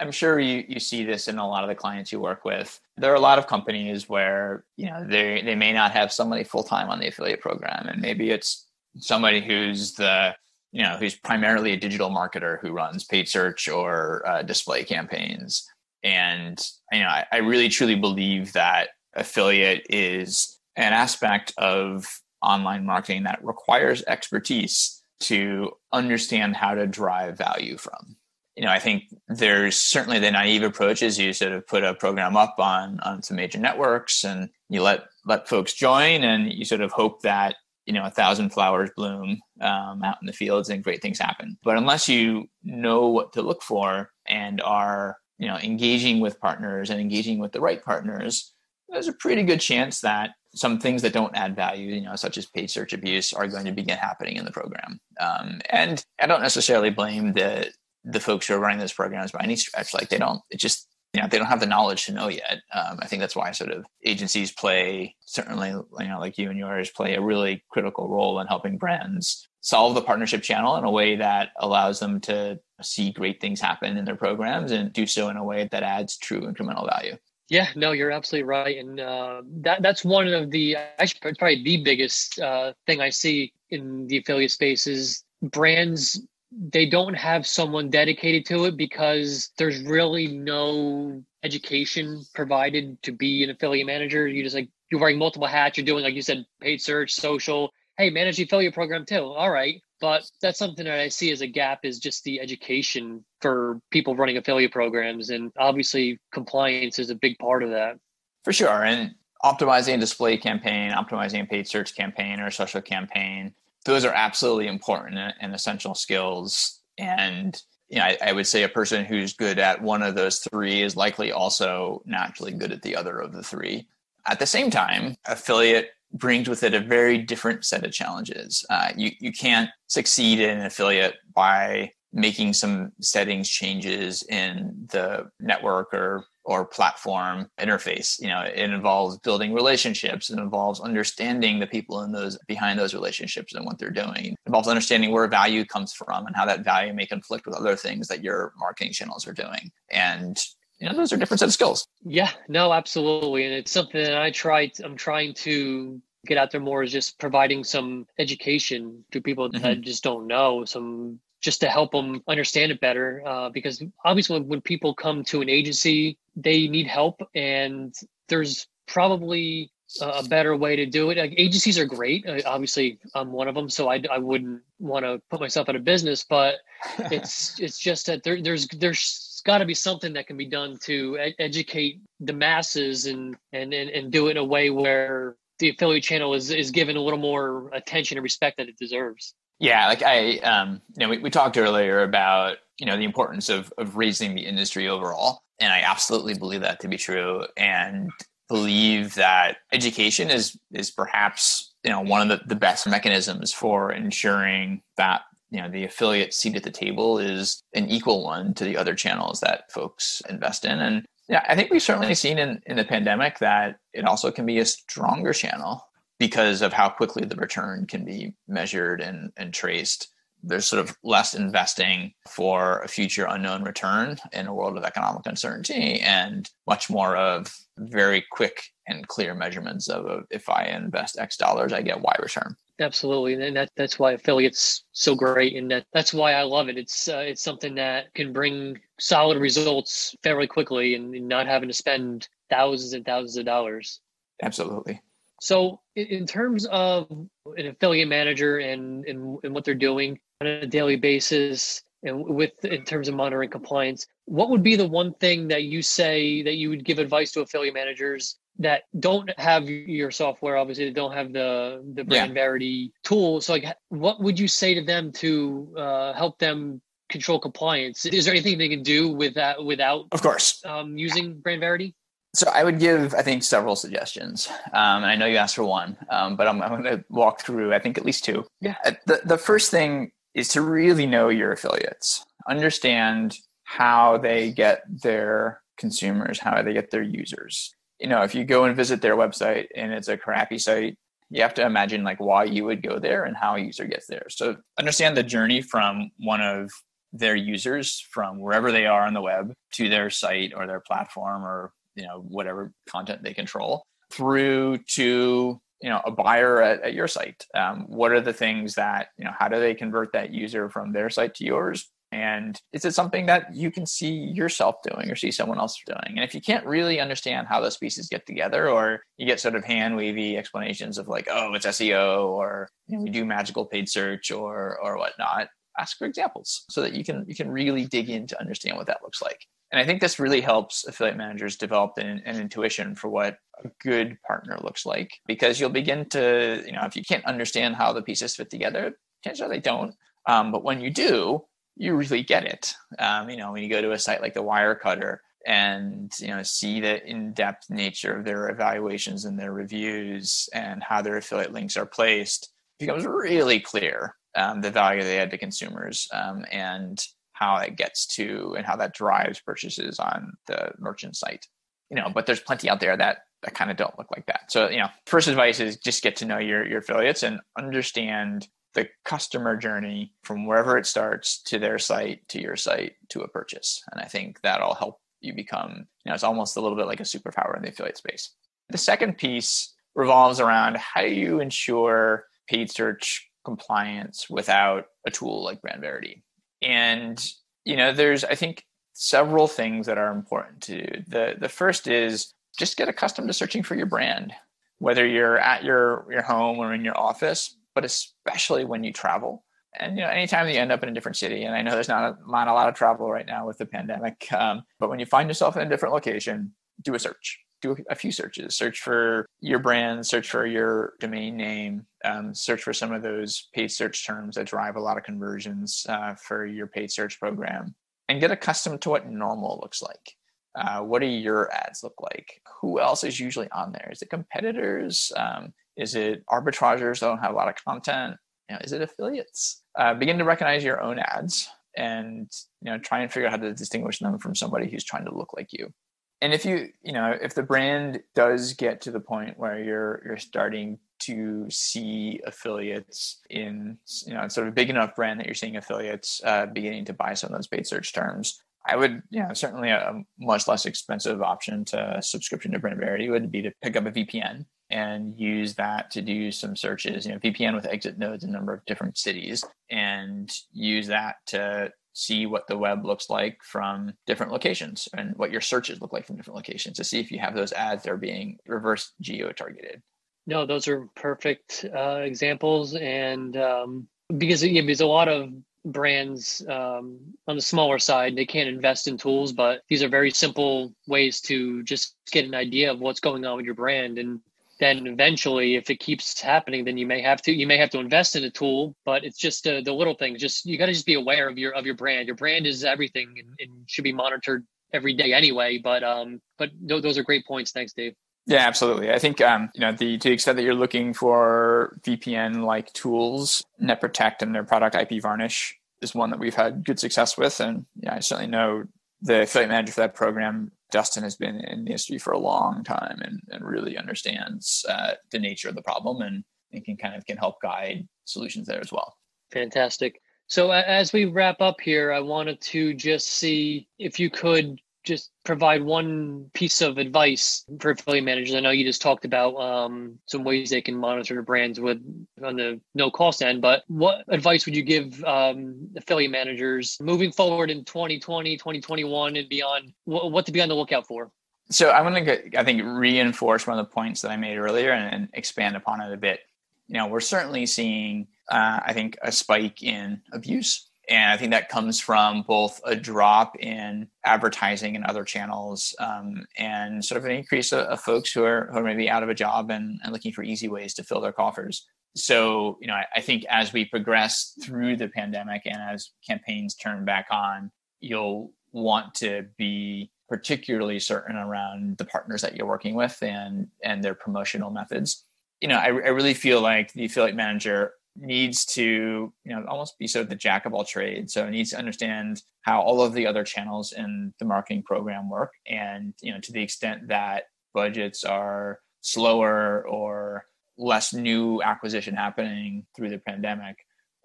I'm 0.00 0.10
sure 0.10 0.40
you, 0.40 0.64
you 0.66 0.80
see 0.80 1.04
this 1.04 1.28
in 1.28 1.38
a 1.38 1.46
lot 1.46 1.62
of 1.62 1.68
the 1.68 1.74
clients 1.74 2.10
you 2.10 2.20
work 2.20 2.44
with. 2.44 2.80
There 2.96 3.12
are 3.12 3.16
a 3.16 3.20
lot 3.20 3.38
of 3.38 3.46
companies 3.46 4.08
where, 4.08 4.64
you 4.78 4.86
know, 4.86 5.04
they 5.06 5.42
they 5.42 5.54
may 5.54 5.74
not 5.74 5.92
have 5.92 6.10
somebody 6.10 6.42
full 6.42 6.62
time 6.62 6.88
on 6.88 7.00
the 7.00 7.08
affiliate 7.08 7.40
program. 7.40 7.86
And 7.86 8.00
maybe 8.00 8.30
it's 8.30 8.66
somebody 8.98 9.40
who's 9.40 9.94
the 9.94 10.34
you 10.72 10.82
know 10.82 10.96
who's 10.96 11.16
primarily 11.16 11.72
a 11.72 11.76
digital 11.76 12.10
marketer 12.10 12.60
who 12.60 12.72
runs 12.72 13.04
paid 13.04 13.28
search 13.28 13.68
or 13.68 14.26
uh, 14.26 14.42
display 14.42 14.84
campaigns 14.84 15.68
and 16.02 16.64
you 16.92 17.00
know 17.00 17.08
I, 17.08 17.26
I 17.32 17.36
really 17.38 17.68
truly 17.68 17.96
believe 17.96 18.52
that 18.52 18.90
affiliate 19.14 19.86
is 19.90 20.58
an 20.76 20.92
aspect 20.92 21.52
of 21.58 22.20
online 22.42 22.86
marketing 22.86 23.24
that 23.24 23.44
requires 23.44 24.02
expertise 24.06 25.02
to 25.20 25.72
understand 25.92 26.56
how 26.56 26.74
to 26.74 26.86
drive 26.86 27.36
value 27.36 27.76
from 27.76 28.16
you 28.56 28.64
know 28.64 28.70
i 28.70 28.78
think 28.78 29.04
there's 29.28 29.76
certainly 29.76 30.18
the 30.18 30.30
naive 30.30 30.62
approach 30.62 31.02
is 31.02 31.18
you 31.18 31.32
sort 31.32 31.52
of 31.52 31.66
put 31.66 31.84
a 31.84 31.94
program 31.94 32.36
up 32.36 32.56
on 32.58 32.98
on 33.00 33.22
some 33.22 33.36
major 33.36 33.58
networks 33.58 34.24
and 34.24 34.48
you 34.68 34.82
let 34.82 35.04
let 35.26 35.48
folks 35.48 35.74
join 35.74 36.22
and 36.24 36.52
you 36.52 36.64
sort 36.64 36.80
of 36.80 36.92
hope 36.92 37.22
that 37.22 37.56
you 37.86 37.92
know 37.92 38.04
a 38.04 38.10
thousand 38.10 38.50
flowers 38.50 38.90
bloom 38.96 39.40
um, 39.60 40.02
out 40.04 40.18
in 40.20 40.26
the 40.26 40.32
fields 40.32 40.68
and 40.68 40.84
great 40.84 41.02
things 41.02 41.18
happen. 41.18 41.58
But 41.64 41.76
unless 41.76 42.08
you 42.08 42.48
know 42.62 43.08
what 43.08 43.32
to 43.32 43.42
look 43.42 43.62
for 43.62 44.10
and 44.28 44.60
are 44.60 45.16
you 45.38 45.48
know 45.48 45.56
engaging 45.56 46.20
with 46.20 46.40
partners 46.40 46.90
and 46.90 47.00
engaging 47.00 47.40
with 47.40 47.52
the 47.52 47.60
right 47.60 47.82
partners 47.82 48.52
there's 48.88 49.08
a 49.08 49.12
pretty 49.14 49.44
good 49.44 49.60
chance 49.60 50.00
that 50.00 50.30
some 50.54 50.80
things 50.80 51.02
that 51.02 51.12
don't 51.12 51.36
add 51.36 51.56
value 51.56 51.94
you 51.94 52.00
know 52.00 52.16
such 52.16 52.38
as 52.38 52.46
paid 52.46 52.70
search 52.70 52.92
abuse 52.92 53.32
are 53.32 53.48
going 53.48 53.64
to 53.64 53.72
begin 53.72 53.96
happening 53.96 54.36
in 54.36 54.44
the 54.44 54.52
program. 54.52 55.00
Um, 55.18 55.60
and 55.70 56.04
i 56.20 56.26
don't 56.26 56.42
necessarily 56.42 56.90
blame 56.90 57.32
the 57.32 57.72
the 58.04 58.20
folks 58.20 58.46
who 58.46 58.54
are 58.54 58.60
running 58.60 58.78
those 58.78 58.92
programs 58.92 59.32
by 59.32 59.40
any 59.42 59.56
stretch 59.56 59.92
like 59.94 60.08
they 60.08 60.18
don't 60.18 60.40
it 60.50 60.58
just 60.58 60.88
you 61.12 61.20
know 61.20 61.28
they 61.28 61.38
don't 61.38 61.46
have 61.46 61.60
the 61.60 61.66
knowledge 61.66 62.06
to 62.06 62.12
know 62.12 62.28
yet. 62.28 62.60
Um, 62.72 62.98
i 63.00 63.06
think 63.06 63.20
that's 63.20 63.36
why 63.36 63.50
sort 63.50 63.70
of 63.70 63.84
agencies 64.04 64.52
play 64.52 65.16
certainly 65.24 65.70
you 65.70 66.08
know 66.08 66.18
like 66.18 66.38
you 66.38 66.50
and 66.50 66.58
yours 66.58 66.90
play 66.90 67.14
a 67.14 67.20
really 67.20 67.64
critical 67.70 68.08
role 68.08 68.40
in 68.40 68.46
helping 68.46 68.78
brands 68.78 69.48
solve 69.60 69.94
the 69.94 70.02
partnership 70.02 70.42
channel 70.42 70.76
in 70.76 70.84
a 70.84 70.90
way 70.90 71.16
that 71.16 71.50
allows 71.58 72.00
them 72.00 72.20
to 72.20 72.58
see 72.82 73.12
great 73.12 73.40
things 73.40 73.60
happen 73.60 73.96
in 73.96 74.04
their 74.04 74.16
programs 74.16 74.72
and 74.72 74.92
do 74.92 75.06
so 75.06 75.28
in 75.28 75.36
a 75.36 75.44
way 75.44 75.68
that 75.70 75.82
adds 75.82 76.16
true 76.16 76.40
incremental 76.40 76.88
value. 76.88 77.16
Yeah, 77.48 77.68
no, 77.74 77.90
you're 77.92 78.12
absolutely 78.12 78.44
right, 78.44 78.78
and 78.78 79.00
uh, 79.00 79.42
that 79.62 79.82
that's 79.82 80.04
one 80.04 80.28
of 80.28 80.52
the 80.52 80.76
actually 80.76 81.34
probably 81.34 81.64
the 81.64 81.82
biggest 81.82 82.38
uh, 82.38 82.72
thing 82.86 83.00
I 83.00 83.10
see 83.10 83.52
in 83.70 84.06
the 84.06 84.18
affiliate 84.18 84.52
space 84.52 84.86
is 84.86 85.24
brands 85.42 86.20
they 86.52 86.86
don't 86.86 87.14
have 87.14 87.46
someone 87.46 87.90
dedicated 87.90 88.44
to 88.46 88.64
it 88.64 88.76
because 88.76 89.50
there's 89.56 89.82
really 89.82 90.26
no 90.26 91.22
education 91.42 92.22
provided 92.34 93.00
to 93.02 93.12
be 93.12 93.44
an 93.44 93.50
affiliate 93.50 93.86
manager. 93.86 94.26
You 94.26 94.42
just 94.42 94.54
like 94.54 94.68
you're 94.90 95.00
wearing 95.00 95.18
multiple 95.18 95.46
hats. 95.46 95.78
You're 95.78 95.86
doing 95.86 96.02
like 96.02 96.14
you 96.14 96.22
said, 96.22 96.44
paid 96.60 96.80
search, 96.80 97.12
social. 97.12 97.70
Hey, 97.96 98.10
manage 98.10 98.36
the 98.36 98.44
affiliate 98.44 98.74
program 98.74 99.04
too. 99.04 99.24
All 99.24 99.50
right, 99.50 99.80
but 100.00 100.28
that's 100.42 100.58
something 100.58 100.84
that 100.86 100.98
I 100.98 101.08
see 101.08 101.30
as 101.30 101.40
a 101.40 101.46
gap 101.46 101.80
is 101.84 101.98
just 101.98 102.24
the 102.24 102.40
education 102.40 103.24
for 103.40 103.80
people 103.90 104.16
running 104.16 104.36
affiliate 104.36 104.72
programs, 104.72 105.30
and 105.30 105.52
obviously 105.58 106.18
compliance 106.32 106.98
is 106.98 107.10
a 107.10 107.14
big 107.14 107.38
part 107.38 107.62
of 107.62 107.70
that. 107.70 107.96
For 108.42 108.52
sure, 108.52 108.84
and 108.84 109.14
optimizing 109.44 109.94
a 109.94 109.98
display 109.98 110.36
campaign, 110.36 110.92
optimizing 110.92 111.42
a 111.42 111.46
paid 111.46 111.68
search 111.68 111.94
campaign 111.94 112.40
or 112.40 112.46
a 112.46 112.52
social 112.52 112.80
campaign 112.80 113.54
those 113.90 114.04
are 114.04 114.14
absolutely 114.14 114.66
important 114.66 115.18
and 115.40 115.54
essential 115.54 115.94
skills. 115.94 116.80
And 116.98 117.60
you 117.88 117.98
know, 117.98 118.04
I, 118.04 118.18
I, 118.26 118.32
would 118.32 118.46
say 118.46 118.62
a 118.62 118.68
person 118.68 119.04
who's 119.04 119.32
good 119.32 119.58
at 119.58 119.82
one 119.82 120.02
of 120.02 120.14
those 120.14 120.38
three 120.38 120.80
is 120.80 120.96
likely 120.96 121.32
also 121.32 122.02
naturally 122.06 122.52
good 122.52 122.70
at 122.70 122.82
the 122.82 122.94
other 122.94 123.18
of 123.18 123.32
the 123.32 123.42
three. 123.42 123.88
At 124.26 124.38
the 124.38 124.46
same 124.46 124.70
time, 124.70 125.16
affiliate 125.26 125.90
brings 126.12 126.48
with 126.48 126.62
it 126.62 126.74
a 126.74 126.80
very 126.80 127.18
different 127.18 127.64
set 127.64 127.84
of 127.84 127.92
challenges. 127.92 128.64
Uh, 128.70 128.92
you 128.96 129.10
you 129.18 129.32
can't 129.32 129.70
succeed 129.88 130.38
in 130.38 130.60
affiliate 130.60 131.16
by 131.34 131.90
making 132.12 132.52
some 132.52 132.92
settings 133.00 133.48
changes 133.48 134.22
in 134.24 134.86
the 134.90 135.28
network 135.40 135.92
or 135.94 136.24
or 136.44 136.64
platform 136.64 137.48
interface. 137.58 138.20
You 138.20 138.28
know 138.28 138.40
it 138.40 138.70
involves 138.70 139.18
building 139.18 139.52
relationships 139.52 140.30
it 140.30 140.38
involves 140.38 140.80
understanding 140.80 141.58
the 141.58 141.66
people 141.66 142.02
in 142.02 142.12
those 142.12 142.38
behind 142.46 142.78
those 142.78 142.94
relationships 142.94 143.54
and 143.54 143.64
what 143.66 143.78
they're 143.78 143.90
doing. 143.90 144.32
It 144.32 144.38
involves 144.46 144.68
understanding 144.68 145.12
where 145.12 145.26
value 145.28 145.64
comes 145.64 145.92
from 145.92 146.26
and 146.26 146.36
how 146.36 146.46
that 146.46 146.64
value 146.64 146.92
may 146.94 147.06
conflict 147.06 147.46
with 147.46 147.56
other 147.56 147.76
things 147.76 148.08
that 148.08 148.24
your 148.24 148.52
marketing 148.58 148.92
channels 148.92 149.26
are 149.26 149.32
doing. 149.32 149.70
And 149.90 150.38
you 150.78 150.88
know 150.88 150.94
those 150.94 151.12
are 151.12 151.16
different 151.16 151.40
set 151.40 151.46
of 151.46 151.52
skills. 151.52 151.86
Yeah 152.02 152.30
no 152.48 152.72
absolutely. 152.72 153.44
And 153.44 153.54
it's 153.54 153.72
something 153.72 154.02
that 154.02 154.20
i 154.20 154.30
try 154.30 154.70
i'm 154.84 154.96
trying 154.96 155.34
to 155.34 156.00
get 156.26 156.38
out 156.38 156.50
there 156.50 156.60
more 156.60 156.82
is 156.82 156.92
just 156.92 157.18
providing 157.18 157.64
some 157.64 158.06
education 158.18 159.04
to 159.10 159.20
people 159.20 159.48
mm-hmm. 159.48 159.62
that 159.62 159.80
just 159.80 160.02
don't 160.02 160.26
know 160.26 160.64
some 160.64 161.18
just 161.40 161.60
to 161.60 161.68
help 161.68 161.92
them 161.92 162.22
understand 162.28 162.72
it 162.72 162.80
better. 162.80 163.22
Uh, 163.26 163.48
because 163.50 163.82
obviously, 164.04 164.38
when, 164.38 164.48
when 164.48 164.60
people 164.60 164.94
come 164.94 165.24
to 165.24 165.40
an 165.40 165.48
agency, 165.48 166.18
they 166.36 166.68
need 166.68 166.86
help, 166.86 167.20
and 167.34 167.94
there's 168.28 168.66
probably 168.86 169.70
a 170.00 170.22
better 170.22 170.56
way 170.56 170.76
to 170.76 170.86
do 170.86 171.10
it. 171.10 171.18
Like, 171.18 171.34
agencies 171.36 171.78
are 171.78 171.84
great. 171.84 172.24
Obviously, 172.46 172.98
I'm 173.14 173.32
one 173.32 173.48
of 173.48 173.54
them, 173.54 173.68
so 173.68 173.90
I, 173.90 174.02
I 174.10 174.18
wouldn't 174.18 174.62
want 174.78 175.04
to 175.04 175.20
put 175.30 175.40
myself 175.40 175.68
out 175.68 175.76
of 175.76 175.84
business. 175.84 176.24
But 176.28 176.56
it's 176.98 177.58
it's 177.58 177.78
just 177.78 178.06
that 178.06 178.22
there, 178.22 178.40
there's 178.42 178.68
there's 178.68 179.42
got 179.44 179.58
to 179.58 179.64
be 179.64 179.74
something 179.74 180.12
that 180.12 180.26
can 180.26 180.36
be 180.36 180.46
done 180.46 180.78
to 180.82 181.18
ed- 181.18 181.34
educate 181.38 182.00
the 182.20 182.32
masses 182.32 183.06
and, 183.06 183.36
and 183.52 183.72
and 183.72 183.90
and 183.90 184.12
do 184.12 184.28
it 184.28 184.32
in 184.32 184.36
a 184.36 184.44
way 184.44 184.70
where 184.70 185.36
the 185.58 185.70
affiliate 185.70 186.04
channel 186.04 186.34
is 186.34 186.50
is 186.50 186.70
given 186.70 186.96
a 186.96 187.00
little 187.00 187.18
more 187.18 187.70
attention 187.72 188.16
and 188.16 188.22
respect 188.22 188.58
that 188.58 188.68
it 188.68 188.78
deserves. 188.78 189.34
Yeah, 189.60 189.86
like 189.88 190.02
I, 190.02 190.38
um, 190.38 190.80
you 190.96 191.04
know, 191.04 191.10
we, 191.10 191.18
we 191.18 191.30
talked 191.30 191.58
earlier 191.58 192.02
about 192.02 192.56
you 192.78 192.86
know 192.86 192.96
the 192.96 193.04
importance 193.04 193.48
of 193.48 193.72
of 193.78 193.96
raising 193.96 194.34
the 194.34 194.46
industry 194.46 194.88
overall, 194.88 195.42
and 195.60 195.72
I 195.72 195.82
absolutely 195.82 196.34
believe 196.34 196.62
that 196.62 196.80
to 196.80 196.88
be 196.88 196.96
true, 196.96 197.44
and 197.56 198.10
believe 198.48 199.14
that 199.14 199.58
education 199.70 200.30
is 200.30 200.58
is 200.72 200.90
perhaps 200.90 201.72
you 201.84 201.90
know 201.90 202.00
one 202.00 202.22
of 202.22 202.28
the, 202.28 202.44
the 202.46 202.58
best 202.58 202.88
mechanisms 202.88 203.52
for 203.52 203.92
ensuring 203.92 204.80
that 204.96 205.22
you 205.50 205.60
know 205.60 205.68
the 205.70 205.84
affiliate 205.84 206.32
seat 206.32 206.56
at 206.56 206.62
the 206.62 206.70
table 206.70 207.18
is 207.18 207.62
an 207.74 207.88
equal 207.88 208.24
one 208.24 208.54
to 208.54 208.64
the 208.64 208.76
other 208.76 208.94
channels 208.94 209.40
that 209.40 209.70
folks 209.70 210.20
invest 210.28 210.64
in 210.64 210.80
and 210.80 211.06
yeah 211.28 211.44
i 211.48 211.54
think 211.54 211.70
we've 211.70 211.82
certainly 211.82 212.14
seen 212.14 212.38
in, 212.38 212.60
in 212.66 212.76
the 212.76 212.84
pandemic 212.84 213.38
that 213.38 213.76
it 213.92 214.04
also 214.04 214.30
can 214.30 214.46
be 214.46 214.58
a 214.58 214.64
stronger 214.64 215.32
channel 215.32 215.84
because 216.20 216.60
of 216.60 216.72
how 216.72 216.90
quickly 216.90 217.24
the 217.24 217.34
return 217.34 217.86
can 217.86 218.04
be 218.04 218.34
measured 218.46 219.00
and, 219.00 219.32
and 219.38 219.54
traced. 219.54 220.12
There's 220.42 220.66
sort 220.66 220.80
of 220.80 220.96
less 221.02 221.34
investing 221.34 222.12
for 222.28 222.80
a 222.80 222.88
future 222.88 223.26
unknown 223.28 223.64
return 223.64 224.18
in 224.32 224.46
a 224.46 224.54
world 224.54 224.76
of 224.76 224.84
economic 224.84 225.26
uncertainty 225.26 225.98
and 226.00 226.48
much 226.66 226.90
more 226.90 227.16
of 227.16 227.52
very 227.78 228.22
quick 228.30 228.62
and 228.86 229.08
clear 229.08 229.34
measurements 229.34 229.88
of 229.88 230.24
if 230.30 230.48
I 230.50 230.64
invest 230.64 231.18
X 231.18 231.38
dollars, 231.38 231.72
I 231.72 231.80
get 231.80 232.00
Y 232.00 232.14
return. 232.20 232.54
Absolutely, 232.78 233.34
and 233.34 233.56
that 233.56 233.70
that's 233.76 233.98
why 233.98 234.12
affiliates 234.12 234.84
so 234.92 235.14
great, 235.14 235.56
and 235.56 235.70
that 235.70 235.84
that's 235.92 236.14
why 236.14 236.32
I 236.32 236.42
love 236.42 236.68
it. 236.68 236.78
It's 236.78 237.08
uh, 237.08 237.18
it's 237.18 237.42
something 237.42 237.74
that 237.74 238.12
can 238.14 238.32
bring 238.32 238.80
solid 238.98 239.38
results 239.38 240.16
fairly 240.22 240.46
quickly, 240.46 240.94
and 240.94 241.12
not 241.28 241.46
having 241.46 241.68
to 241.68 241.74
spend 241.74 242.28
thousands 242.48 242.94
and 242.94 243.04
thousands 243.04 243.36
of 243.36 243.44
dollars. 243.44 244.00
Absolutely. 244.42 245.00
So, 245.40 245.80
in 245.96 246.26
terms 246.26 246.66
of 246.66 247.10
an 247.10 247.66
affiliate 247.66 248.08
manager 248.08 248.58
and, 248.58 249.04
and, 249.06 249.38
and 249.42 249.54
what 249.54 249.64
they're 249.64 249.74
doing 249.74 250.18
on 250.42 250.46
a 250.46 250.66
daily 250.66 250.96
basis, 250.96 251.82
and 252.02 252.22
with 252.24 252.62
in 252.64 252.84
terms 252.84 253.08
of 253.08 253.14
monitoring 253.14 253.48
compliance, 253.48 254.06
what 254.26 254.50
would 254.50 254.62
be 254.62 254.76
the 254.76 254.86
one 254.86 255.14
thing 255.14 255.48
that 255.48 255.64
you 255.64 255.80
say 255.80 256.42
that 256.42 256.54
you 256.56 256.68
would 256.68 256.84
give 256.84 256.98
advice 256.98 257.32
to 257.32 257.40
affiliate 257.40 257.74
managers 257.74 258.38
that 258.58 258.82
don't 258.98 259.30
have 259.38 259.68
your 259.68 260.10
software? 260.10 260.58
Obviously, 260.58 260.90
don't 260.90 261.12
have 261.12 261.32
the 261.32 261.82
the 261.94 262.04
brand 262.04 262.30
yeah. 262.30 262.34
verity 262.34 262.92
tool. 263.02 263.40
So, 263.40 263.54
like, 263.54 263.64
what 263.88 264.20
would 264.20 264.38
you 264.38 264.48
say 264.48 264.74
to 264.74 264.82
them 264.82 265.10
to 265.12 265.74
uh, 265.76 266.12
help 266.12 266.38
them 266.38 266.82
control 267.08 267.38
compliance? 267.38 268.04
Is 268.04 268.26
there 268.26 268.34
anything 268.34 268.58
they 268.58 268.68
can 268.68 268.82
do 268.82 269.08
with 269.08 269.34
that 269.34 269.64
without, 269.64 270.06
of 270.12 270.20
course, 270.20 270.62
um, 270.66 270.98
using 270.98 271.36
BrandVerity? 271.36 271.94
So 272.34 272.48
I 272.48 272.62
would 272.62 272.78
give, 272.78 273.14
I 273.14 273.22
think, 273.22 273.42
several 273.42 273.74
suggestions. 273.74 274.48
Um, 274.72 275.02
and 275.02 275.06
I 275.06 275.16
know 275.16 275.26
you 275.26 275.36
asked 275.36 275.56
for 275.56 275.64
one, 275.64 275.96
um, 276.10 276.36
but 276.36 276.46
I'm, 276.46 276.62
I'm 276.62 276.82
going 276.82 276.98
to 276.98 277.04
walk 277.08 277.40
through, 277.40 277.74
I 277.74 277.80
think, 277.80 277.98
at 277.98 278.04
least 278.04 278.24
two. 278.24 278.46
Yeah. 278.60 278.76
Uh, 278.84 278.92
the, 279.06 279.20
the 279.24 279.38
first 279.38 279.70
thing 279.70 280.12
is 280.34 280.48
to 280.48 280.62
really 280.62 281.06
know 281.06 281.28
your 281.28 281.50
affiliates, 281.50 282.24
understand 282.48 283.36
how 283.64 284.18
they 284.18 284.52
get 284.52 284.82
their 284.88 285.60
consumers, 285.76 286.38
how 286.38 286.62
they 286.62 286.72
get 286.72 286.90
their 286.90 287.02
users. 287.02 287.74
You 287.98 288.08
know, 288.08 288.22
if 288.22 288.34
you 288.34 288.44
go 288.44 288.64
and 288.64 288.76
visit 288.76 289.02
their 289.02 289.16
website 289.16 289.66
and 289.74 289.92
it's 289.92 290.08
a 290.08 290.16
crappy 290.16 290.58
site, 290.58 290.96
you 291.30 291.42
have 291.42 291.54
to 291.54 291.66
imagine 291.66 292.04
like 292.04 292.20
why 292.20 292.44
you 292.44 292.64
would 292.64 292.82
go 292.82 292.98
there 292.98 293.24
and 293.24 293.36
how 293.36 293.56
a 293.56 293.60
user 293.60 293.86
gets 293.86 294.06
there. 294.06 294.26
So 294.28 294.56
understand 294.78 295.16
the 295.16 295.22
journey 295.22 295.62
from 295.62 296.10
one 296.18 296.40
of 296.40 296.70
their 297.12 297.36
users 297.36 298.04
from 298.10 298.40
wherever 298.40 298.70
they 298.70 298.86
are 298.86 299.06
on 299.06 299.14
the 299.14 299.20
web 299.20 299.52
to 299.72 299.88
their 299.88 300.10
site 300.10 300.52
or 300.54 300.66
their 300.66 300.80
platform 300.80 301.44
or 301.44 301.72
you 302.00 302.06
know 302.06 302.24
whatever 302.26 302.72
content 302.88 303.22
they 303.22 303.34
control 303.34 303.84
through 304.10 304.78
to 304.88 305.60
you 305.82 305.88
know 305.88 306.00
a 306.04 306.10
buyer 306.10 306.62
at, 306.62 306.82
at 306.82 306.94
your 306.94 307.08
site. 307.08 307.44
Um, 307.54 307.84
what 307.88 308.12
are 308.12 308.20
the 308.20 308.32
things 308.32 308.74
that 308.74 309.08
you 309.18 309.24
know 309.24 309.32
how 309.38 309.48
do 309.48 309.60
they 309.60 309.74
convert 309.74 310.12
that 310.12 310.32
user 310.32 310.70
from 310.70 310.92
their 310.92 311.10
site 311.10 311.34
to 311.36 311.44
yours? 311.44 311.90
And 312.12 312.60
is 312.72 312.84
it 312.84 312.94
something 312.94 313.26
that 313.26 313.54
you 313.54 313.70
can 313.70 313.86
see 313.86 314.10
yourself 314.10 314.76
doing 314.82 315.08
or 315.12 315.14
see 315.14 315.30
someone 315.30 315.60
else 315.60 315.80
doing? 315.86 316.16
And 316.16 316.24
if 316.24 316.34
you 316.34 316.40
can't 316.40 316.66
really 316.66 316.98
understand 316.98 317.46
how 317.46 317.60
those 317.60 317.76
pieces 317.76 318.08
get 318.08 318.26
together 318.26 318.68
or 318.68 319.02
you 319.16 319.26
get 319.26 319.38
sort 319.38 319.54
of 319.54 319.62
hand 319.62 319.94
wavy 319.94 320.36
explanations 320.36 320.98
of 320.98 321.06
like 321.06 321.28
oh 321.30 321.54
it's 321.54 321.66
seo 321.66 322.26
or 322.26 322.68
you 322.88 322.96
know, 322.96 323.04
we 323.04 323.10
do 323.10 323.24
magical 323.24 323.64
paid 323.64 323.88
search 323.88 324.32
or 324.32 324.78
or 324.82 324.98
whatnot 324.98 325.48
ask 325.78 325.96
for 325.98 326.06
examples 326.06 326.64
so 326.68 326.82
that 326.82 326.94
you 326.94 327.04
can 327.04 327.24
you 327.28 327.34
can 327.34 327.50
really 327.50 327.86
dig 327.86 328.10
in 328.10 328.26
to 328.26 328.40
understand 328.40 328.76
what 328.76 328.86
that 328.86 329.02
looks 329.02 329.22
like 329.22 329.46
and 329.72 329.80
I 329.80 329.86
think 329.86 330.00
this 330.00 330.18
really 330.18 330.40
helps 330.40 330.86
affiliate 330.86 331.16
managers 331.16 331.56
develop 331.56 331.92
an, 331.98 332.22
an, 332.24 332.40
intuition 332.40 332.94
for 332.94 333.08
what 333.08 333.38
a 333.64 333.68
good 333.82 334.16
partner 334.26 334.58
looks 334.62 334.84
like 334.84 335.12
because 335.26 335.60
you'll 335.60 335.70
begin 335.70 336.08
to, 336.10 336.62
you 336.66 336.72
know, 336.72 336.82
if 336.84 336.96
you 336.96 337.04
can't 337.04 337.24
understand 337.24 337.76
how 337.76 337.92
the 337.92 338.02
pieces 338.02 338.34
fit 338.34 338.50
together, 338.50 338.98
chances 339.22 339.40
are 339.40 339.48
they 339.48 339.60
don't. 339.60 339.94
Um, 340.26 340.50
but 340.50 340.64
when 340.64 340.80
you 340.80 340.90
do, 340.90 341.44
you 341.76 341.94
really 341.94 342.22
get 342.22 342.44
it. 342.44 342.74
Um, 342.98 343.30
you 343.30 343.36
know, 343.36 343.52
when 343.52 343.62
you 343.62 343.70
go 343.70 343.80
to 343.80 343.92
a 343.92 343.98
site 343.98 344.20
like 344.20 344.34
the 344.34 344.42
Wirecutter 344.42 345.18
and, 345.46 346.12
you 346.18 346.28
know, 346.28 346.42
see 346.42 346.80
the 346.80 347.06
in-depth 347.06 347.70
nature 347.70 348.18
of 348.18 348.24
their 348.24 348.48
evaluations 348.50 349.24
and 349.24 349.38
their 349.38 349.52
reviews 349.52 350.48
and 350.52 350.82
how 350.82 351.00
their 351.00 351.16
affiliate 351.16 351.52
links 351.52 351.76
are 351.76 351.86
placed, 351.86 352.52
becomes 352.78 353.06
really 353.06 353.60
clear 353.60 354.16
um, 354.34 354.60
the 354.60 354.70
value 354.70 355.02
they 355.02 355.18
add 355.18 355.30
to 355.30 355.38
consumers. 355.38 356.08
Um, 356.12 356.44
and 356.50 357.02
how 357.40 357.56
it 357.56 357.76
gets 357.76 358.06
to 358.06 358.54
and 358.56 358.66
how 358.66 358.76
that 358.76 358.94
drives 358.94 359.40
purchases 359.40 359.98
on 359.98 360.34
the 360.46 360.72
merchant 360.78 361.16
site. 361.16 361.46
You 361.90 361.96
know, 361.96 362.08
but 362.14 362.26
there's 362.26 362.40
plenty 362.40 362.68
out 362.68 362.80
there 362.80 362.96
that 362.96 363.18
that 363.42 363.54
kind 363.54 363.70
of 363.70 363.76
don't 363.76 363.98
look 363.98 364.08
like 364.14 364.26
that. 364.26 364.52
So, 364.52 364.68
you 364.68 364.78
know, 364.78 364.88
first 365.06 365.26
advice 365.26 365.60
is 365.60 365.78
just 365.78 366.02
get 366.02 366.16
to 366.16 366.26
know 366.26 366.38
your 366.38 366.66
your 366.66 366.78
affiliates 366.78 367.22
and 367.22 367.40
understand 367.58 368.46
the 368.74 368.88
customer 369.04 369.56
journey 369.56 370.12
from 370.22 370.46
wherever 370.46 370.78
it 370.78 370.86
starts 370.86 371.42
to 371.42 371.58
their 371.58 371.78
site 371.78 372.28
to 372.28 372.40
your 372.40 372.54
site 372.54 372.92
to 373.08 373.22
a 373.22 373.28
purchase. 373.28 373.82
And 373.90 374.00
I 374.00 374.04
think 374.04 374.40
that'll 374.42 374.74
help 374.74 375.00
you 375.20 375.34
become, 375.34 375.86
you 376.04 376.10
know, 376.10 376.14
it's 376.14 376.22
almost 376.22 376.56
a 376.56 376.60
little 376.60 376.76
bit 376.76 376.86
like 376.86 377.00
a 377.00 377.04
superpower 377.04 377.56
in 377.56 377.62
the 377.62 377.70
affiliate 377.70 377.96
space. 377.96 378.30
The 378.68 378.78
second 378.78 379.18
piece 379.18 379.74
revolves 379.96 380.38
around 380.38 380.76
how 380.76 381.00
do 381.00 381.08
you 381.08 381.40
ensure 381.40 382.26
paid 382.48 382.70
search 382.70 383.28
compliance 383.44 384.30
without 384.30 384.84
a 385.06 385.10
tool 385.10 385.42
like 385.42 385.60
BrandVerity? 385.62 386.22
And 386.62 387.22
you 387.64 387.76
know, 387.76 387.92
there's 387.92 388.24
I 388.24 388.34
think 388.34 388.64
several 388.92 389.46
things 389.46 389.86
that 389.86 389.98
are 389.98 390.12
important 390.12 390.62
to 390.62 390.86
do. 390.86 391.02
The 391.08 391.34
the 391.38 391.48
first 391.48 391.86
is 391.86 392.32
just 392.58 392.76
get 392.76 392.88
accustomed 392.88 393.28
to 393.28 393.34
searching 393.34 393.62
for 393.62 393.74
your 393.74 393.86
brand, 393.86 394.32
whether 394.78 395.06
you're 395.06 395.38
at 395.38 395.64
your 395.64 396.06
your 396.10 396.22
home 396.22 396.58
or 396.58 396.74
in 396.74 396.84
your 396.84 396.98
office, 396.98 397.56
but 397.74 397.84
especially 397.84 398.64
when 398.64 398.84
you 398.84 398.92
travel. 398.92 399.44
And 399.78 399.96
you 399.96 400.02
know, 400.02 400.10
anytime 400.10 400.48
you 400.48 400.58
end 400.58 400.72
up 400.72 400.82
in 400.82 400.88
a 400.88 400.92
different 400.92 401.16
city, 401.16 401.44
and 401.44 401.54
I 401.54 401.62
know 401.62 401.72
there's 401.72 401.88
not 401.88 402.12
a, 402.12 402.30
not 402.30 402.48
a 402.48 402.52
lot 402.52 402.68
of 402.68 402.74
travel 402.74 403.10
right 403.10 403.26
now 403.26 403.46
with 403.46 403.58
the 403.58 403.66
pandemic, 403.66 404.30
um, 404.32 404.64
but 404.80 404.90
when 404.90 404.98
you 404.98 405.06
find 405.06 405.28
yourself 405.28 405.56
in 405.56 405.62
a 405.62 405.68
different 405.68 405.94
location, 405.94 406.52
do 406.82 406.94
a 406.94 406.98
search 406.98 407.38
do 407.60 407.76
a 407.90 407.94
few 407.94 408.12
searches. 408.12 408.56
Search 408.56 408.80
for 408.80 409.26
your 409.40 409.58
brand 409.58 410.06
search 410.06 410.30
for 410.30 410.46
your 410.46 410.94
domain 411.00 411.36
name 411.36 411.86
um, 412.04 412.34
search 412.34 412.62
for 412.62 412.72
some 412.72 412.92
of 412.92 413.02
those 413.02 413.48
paid 413.54 413.68
search 413.68 414.06
terms 414.06 414.36
that 414.36 414.46
drive 414.46 414.76
a 414.76 414.80
lot 414.80 414.96
of 414.96 415.04
conversions 415.04 415.86
uh, 415.88 416.14
for 416.14 416.46
your 416.46 416.66
paid 416.66 416.90
search 416.90 417.18
program 417.18 417.74
and 418.08 418.20
get 418.20 418.30
accustomed 418.30 418.80
to 418.82 418.90
what 418.90 419.08
normal 419.08 419.58
looks 419.62 419.82
like. 419.82 420.14
Uh, 420.54 420.80
what 420.80 421.00
do 421.00 421.06
your 421.06 421.52
ads 421.52 421.82
look 421.82 421.94
like? 422.00 422.40
Who 422.60 422.80
else 422.80 423.04
is 423.04 423.20
usually 423.20 423.48
on 423.52 423.72
there? 423.72 423.88
Is 423.92 424.02
it 424.02 424.10
competitors? 424.10 425.12
Um, 425.16 425.52
is 425.76 425.94
it 425.94 426.24
arbitrageurs 426.26 427.00
that 427.00 427.06
don't 427.06 427.22
have 427.22 427.32
a 427.32 427.36
lot 427.36 427.48
of 427.48 427.54
content? 427.64 428.16
You 428.48 428.56
know, 428.56 428.60
is 428.64 428.72
it 428.72 428.82
affiliates? 428.82 429.62
Uh, 429.78 429.94
begin 429.94 430.18
to 430.18 430.24
recognize 430.24 430.64
your 430.64 430.82
own 430.82 430.98
ads 430.98 431.48
and 431.76 432.28
you 432.62 432.72
know 432.72 432.78
try 432.78 433.00
and 433.00 433.12
figure 433.12 433.28
out 433.28 433.32
how 433.32 433.36
to 433.36 433.54
distinguish 433.54 434.00
them 434.00 434.18
from 434.18 434.34
somebody 434.34 434.68
who's 434.68 434.82
trying 434.82 435.04
to 435.04 435.14
look 435.14 435.32
like 435.36 435.48
you 435.52 435.72
and 436.20 436.32
if 436.32 436.44
you 436.44 436.68
you 436.82 436.92
know 436.92 437.16
if 437.20 437.34
the 437.34 437.42
brand 437.42 438.00
does 438.14 438.52
get 438.54 438.80
to 438.82 438.90
the 438.90 439.00
point 439.00 439.38
where 439.38 439.62
you're 439.62 440.02
you're 440.04 440.16
starting 440.16 440.78
to 441.00 441.46
see 441.50 442.20
affiliates 442.26 443.20
in 443.30 443.78
you 444.06 444.14
know 444.14 444.28
sort 444.28 444.46
of 444.46 444.52
a 444.52 444.54
big 444.54 444.70
enough 444.70 444.94
brand 444.94 445.18
that 445.18 445.26
you're 445.26 445.34
seeing 445.34 445.56
affiliates 445.56 446.20
uh, 446.24 446.46
beginning 446.46 446.84
to 446.84 446.92
buy 446.92 447.14
some 447.14 447.30
of 447.30 447.38
those 447.38 447.46
paid 447.46 447.66
search 447.66 447.92
terms 447.92 448.42
i 448.66 448.76
would 448.76 449.02
you 449.10 449.22
know 449.22 449.32
certainly 449.32 449.70
a, 449.70 450.02
much 450.18 450.46
less 450.46 450.66
expensive 450.66 451.22
option 451.22 451.64
to 451.64 451.98
subscription 452.02 452.52
to 452.52 452.60
BrandVerity 452.60 453.10
would 453.10 453.30
be 453.30 453.42
to 453.42 453.52
pick 453.62 453.76
up 453.76 453.86
a 453.86 453.92
vpn 453.92 454.44
and 454.70 455.18
use 455.18 455.54
that 455.54 455.90
to 455.90 456.02
do 456.02 456.30
some 456.30 456.54
searches 456.54 457.06
you 457.06 457.12
know 457.12 457.18
vpn 457.18 457.54
with 457.54 457.66
exit 457.66 457.98
nodes 457.98 458.24
in 458.24 458.30
a 458.30 458.32
number 458.32 458.52
of 458.52 458.64
different 458.66 458.98
cities 458.98 459.42
and 459.70 460.30
use 460.52 460.86
that 460.86 461.16
to 461.26 461.70
see 462.00 462.26
what 462.26 462.46
the 462.46 462.56
web 462.56 462.84
looks 462.84 463.10
like 463.10 463.38
from 463.42 463.92
different 464.06 464.32
locations 464.32 464.88
and 464.96 465.14
what 465.16 465.30
your 465.30 465.40
searches 465.40 465.80
look 465.80 465.92
like 465.92 466.06
from 466.06 466.16
different 466.16 466.36
locations 466.36 466.76
to 466.76 466.84
see 466.84 466.98
if 466.98 467.12
you 467.12 467.18
have 467.18 467.34
those 467.34 467.52
ads 467.52 467.82
that 467.82 467.92
are 467.92 467.96
being 467.96 468.38
reverse 468.46 468.92
geo 469.00 469.32
targeted. 469.32 469.82
No, 470.26 470.46
those 470.46 470.68
are 470.68 470.88
perfect 470.94 471.64
uh, 471.74 472.00
examples, 472.02 472.74
and 472.76 473.36
um, 473.36 473.88
because 474.16 474.44
yeah, 474.44 474.62
because 474.62 474.80
a 474.80 474.86
lot 474.86 475.08
of 475.08 475.30
brands 475.64 476.42
um, 476.48 476.98
on 477.28 477.36
the 477.36 477.42
smaller 477.42 477.78
side 477.78 478.16
they 478.16 478.24
can't 478.24 478.48
invest 478.48 478.88
in 478.88 478.96
tools, 478.96 479.32
but 479.32 479.62
these 479.68 479.82
are 479.82 479.88
very 479.88 480.10
simple 480.10 480.72
ways 480.86 481.20
to 481.22 481.62
just 481.64 481.96
get 482.12 482.24
an 482.24 482.34
idea 482.34 482.70
of 482.70 482.80
what's 482.80 483.00
going 483.00 483.24
on 483.24 483.36
with 483.36 483.44
your 483.44 483.54
brand 483.54 483.98
and 483.98 484.20
then 484.60 484.86
eventually 484.86 485.56
if 485.56 485.70
it 485.70 485.80
keeps 485.80 486.20
happening 486.20 486.64
then 486.64 486.76
you 486.76 486.86
may 486.86 487.00
have 487.00 487.20
to 487.22 487.32
you 487.32 487.46
may 487.46 487.56
have 487.56 487.70
to 487.70 487.78
invest 487.78 488.14
in 488.14 488.24
a 488.24 488.30
tool 488.30 488.74
but 488.84 489.04
it's 489.04 489.18
just 489.18 489.46
uh, 489.46 489.60
the 489.62 489.72
little 489.72 489.94
things 489.94 490.20
just 490.20 490.46
you 490.46 490.56
got 490.56 490.66
to 490.66 490.72
just 490.72 490.86
be 490.86 490.94
aware 490.94 491.28
of 491.28 491.38
your 491.38 491.52
of 491.52 491.66
your 491.66 491.74
brand. 491.74 492.06
Your 492.06 492.16
brand 492.16 492.46
is 492.46 492.64
everything 492.64 493.14
and, 493.18 493.28
and 493.40 493.68
should 493.68 493.84
be 493.84 493.92
monitored 493.92 494.46
every 494.72 494.94
day 494.94 495.12
anyway 495.12 495.58
but 495.58 495.82
um 495.82 496.20
but 496.38 496.50
th- 496.68 496.82
those 496.82 496.98
are 496.98 497.02
great 497.02 497.26
points. 497.26 497.50
Thanks 497.50 497.72
dave. 497.72 497.94
Yeah, 498.26 498.46
absolutely. 498.46 498.92
I 498.92 498.98
think 498.98 499.20
um, 499.20 499.50
you 499.54 499.60
know 499.60 499.72
the 499.72 499.98
to 499.98 500.08
the 500.08 500.14
extent 500.14 500.36
that 500.36 500.42
you're 500.42 500.54
looking 500.54 500.94
for 500.94 501.78
VPN 501.82 502.44
like 502.44 502.72
tools, 502.72 503.44
NetProtect 503.60 504.22
and 504.22 504.34
their 504.34 504.44
product 504.44 504.76
IPVanish 504.76 505.52
is 505.80 505.94
one 505.94 506.10
that 506.10 506.18
we've 506.18 506.34
had 506.34 506.64
good 506.64 506.78
success 506.78 507.16
with, 507.16 507.40
and 507.40 507.66
yeah, 507.80 507.94
I 507.94 508.00
certainly 508.00 508.30
know 508.30 508.64
the 509.02 509.22
affiliate 509.22 509.50
manager 509.50 509.72
for 509.72 509.80
that 509.80 509.94
program 509.94 510.50
Dustin 510.70 511.02
has 511.02 511.16
been 511.16 511.36
in 511.36 511.64
the 511.64 511.70
industry 511.70 511.98
for 511.98 512.12
a 512.12 512.18
long 512.18 512.62
time 512.64 513.00
and, 513.02 513.20
and 513.30 513.44
really 513.44 513.76
understands 513.76 514.64
uh, 514.68 514.92
the 515.10 515.18
nature 515.18 515.48
of 515.48 515.54
the 515.54 515.62
problem 515.62 516.00
and, 516.02 516.24
and 516.52 516.64
can 516.64 516.76
kind 516.76 516.94
of 516.94 517.04
can 517.06 517.16
help 517.16 517.40
guide 517.42 517.86
solutions 518.04 518.46
there 518.46 518.60
as 518.60 518.72
well. 518.72 518.96
Fantastic. 519.32 520.00
So 520.28 520.52
as 520.52 520.92
we 520.92 521.06
wrap 521.06 521.40
up 521.40 521.60
here, 521.60 521.92
I 521.92 521.98
wanted 521.98 522.40
to 522.42 522.72
just 522.74 523.08
see 523.08 523.68
if 523.78 523.98
you 523.98 524.10
could 524.10 524.60
just 524.84 525.10
provide 525.24 525.62
one 525.62 526.30
piece 526.34 526.62
of 526.62 526.78
advice 526.78 527.44
for 527.60 527.70
affiliate 527.70 528.04
managers? 528.04 528.34
I 528.34 528.40
know 528.40 528.50
you 528.50 528.64
just 528.64 528.82
talked 528.82 529.04
about 529.04 529.36
um, 529.36 529.98
some 530.06 530.24
ways 530.24 530.50
they 530.50 530.60
can 530.60 530.76
monitor 530.76 531.14
their 531.14 531.22
brands 531.22 531.60
with 531.60 531.78
on 532.22 532.36
the 532.36 532.60
no 532.74 532.90
cost 532.90 533.22
end, 533.22 533.42
but 533.42 533.64
what 533.68 534.04
advice 534.08 534.46
would 534.46 534.56
you 534.56 534.62
give 534.62 535.02
um, 535.04 535.68
affiliate 535.76 536.10
managers 536.10 536.78
moving 536.80 537.12
forward 537.12 537.50
in 537.50 537.64
2020, 537.64 538.36
2021, 538.36 539.16
and 539.16 539.28
beyond? 539.28 539.72
What, 539.84 540.12
what 540.12 540.26
to 540.26 540.32
be 540.32 540.40
on 540.40 540.48
the 540.48 540.54
lookout 540.54 540.86
for? 540.86 541.10
So 541.50 541.70
I 541.70 541.82
want 541.82 541.96
to, 542.06 542.38
I 542.38 542.44
think, 542.44 542.62
reinforce 542.64 543.46
one 543.46 543.58
of 543.58 543.66
the 543.66 543.72
points 543.72 544.02
that 544.02 544.10
I 544.10 544.16
made 544.16 544.38
earlier 544.38 544.70
and, 544.70 544.94
and 544.94 545.08
expand 545.14 545.56
upon 545.56 545.80
it 545.80 545.92
a 545.92 545.96
bit. 545.96 546.20
You 546.68 546.76
know, 546.76 546.86
we're 546.86 547.00
certainly 547.00 547.46
seeing, 547.46 548.06
uh, 548.30 548.60
I 548.64 548.72
think, 548.72 548.96
a 549.02 549.10
spike 549.10 549.62
in 549.62 550.00
abuse 550.12 550.69
and 550.90 551.12
I 551.12 551.16
think 551.16 551.30
that 551.30 551.48
comes 551.48 551.78
from 551.78 552.22
both 552.22 552.60
a 552.64 552.74
drop 552.74 553.38
in 553.38 553.88
advertising 554.04 554.74
and 554.74 554.84
other 554.84 555.04
channels 555.04 555.74
um, 555.78 556.26
and 556.36 556.84
sort 556.84 556.98
of 556.98 557.04
an 557.04 557.12
increase 557.12 557.52
of, 557.52 557.60
of, 557.60 557.80
folks 557.80 558.12
who 558.12 558.24
are, 558.24 558.48
who 558.52 558.58
are 558.58 558.64
maybe 558.64 558.90
out 558.90 559.04
of 559.04 559.08
a 559.08 559.14
job 559.14 559.50
and, 559.50 559.78
and, 559.84 559.92
looking 559.92 560.12
for 560.12 560.24
easy 560.24 560.48
ways 560.48 560.74
to 560.74 560.82
fill 560.82 561.00
their 561.00 561.12
coffers. 561.12 561.64
So, 561.94 562.58
you 562.60 562.66
know, 562.66 562.74
I, 562.74 562.86
I 562.96 563.00
think 563.00 563.24
as 563.30 563.52
we 563.52 563.64
progress 563.64 564.36
through 564.42 564.76
the 564.76 564.88
pandemic 564.88 565.42
and 565.44 565.58
as 565.58 565.90
campaigns 566.06 566.56
turn 566.56 566.84
back 566.84 567.06
on, 567.10 567.52
you'll 567.80 568.32
want 568.52 568.94
to 568.96 569.26
be 569.38 569.92
particularly 570.08 570.80
certain 570.80 571.16
around 571.16 571.78
the 571.78 571.84
partners 571.84 572.22
that 572.22 572.34
you're 572.34 572.48
working 572.48 572.74
with 572.74 573.00
and 573.00 573.46
and 573.62 573.82
their 573.82 573.94
promotional 573.94 574.50
methods. 574.50 575.04
You 575.40 575.48
know, 575.48 575.56
I, 575.56 575.66
I 575.66 575.68
really 575.68 576.14
feel 576.14 576.40
like 576.40 576.72
the 576.72 576.84
affiliate 576.84 577.14
manager 577.14 577.74
needs 578.00 578.44
to 578.46 579.12
you 579.24 579.32
know 579.32 579.44
almost 579.46 579.78
be 579.78 579.86
sort 579.86 580.04
of 580.04 580.08
the 580.08 580.16
jack 580.16 580.46
of 580.46 580.54
all 580.54 580.64
trades. 580.64 581.12
So 581.12 581.26
it 581.26 581.30
needs 581.30 581.50
to 581.50 581.58
understand 581.58 582.22
how 582.42 582.60
all 582.60 582.82
of 582.82 582.94
the 582.94 583.06
other 583.06 583.24
channels 583.24 583.72
in 583.72 584.12
the 584.18 584.24
marketing 584.24 584.62
program 584.62 585.08
work. 585.10 585.32
And 585.46 585.94
you 586.00 586.12
know 586.12 586.20
to 586.20 586.32
the 586.32 586.42
extent 586.42 586.88
that 586.88 587.24
budgets 587.54 588.04
are 588.04 588.60
slower 588.80 589.66
or 589.68 590.24
less 590.56 590.92
new 590.92 591.42
acquisition 591.42 591.94
happening 591.94 592.66
through 592.76 592.90
the 592.90 592.98
pandemic 592.98 593.56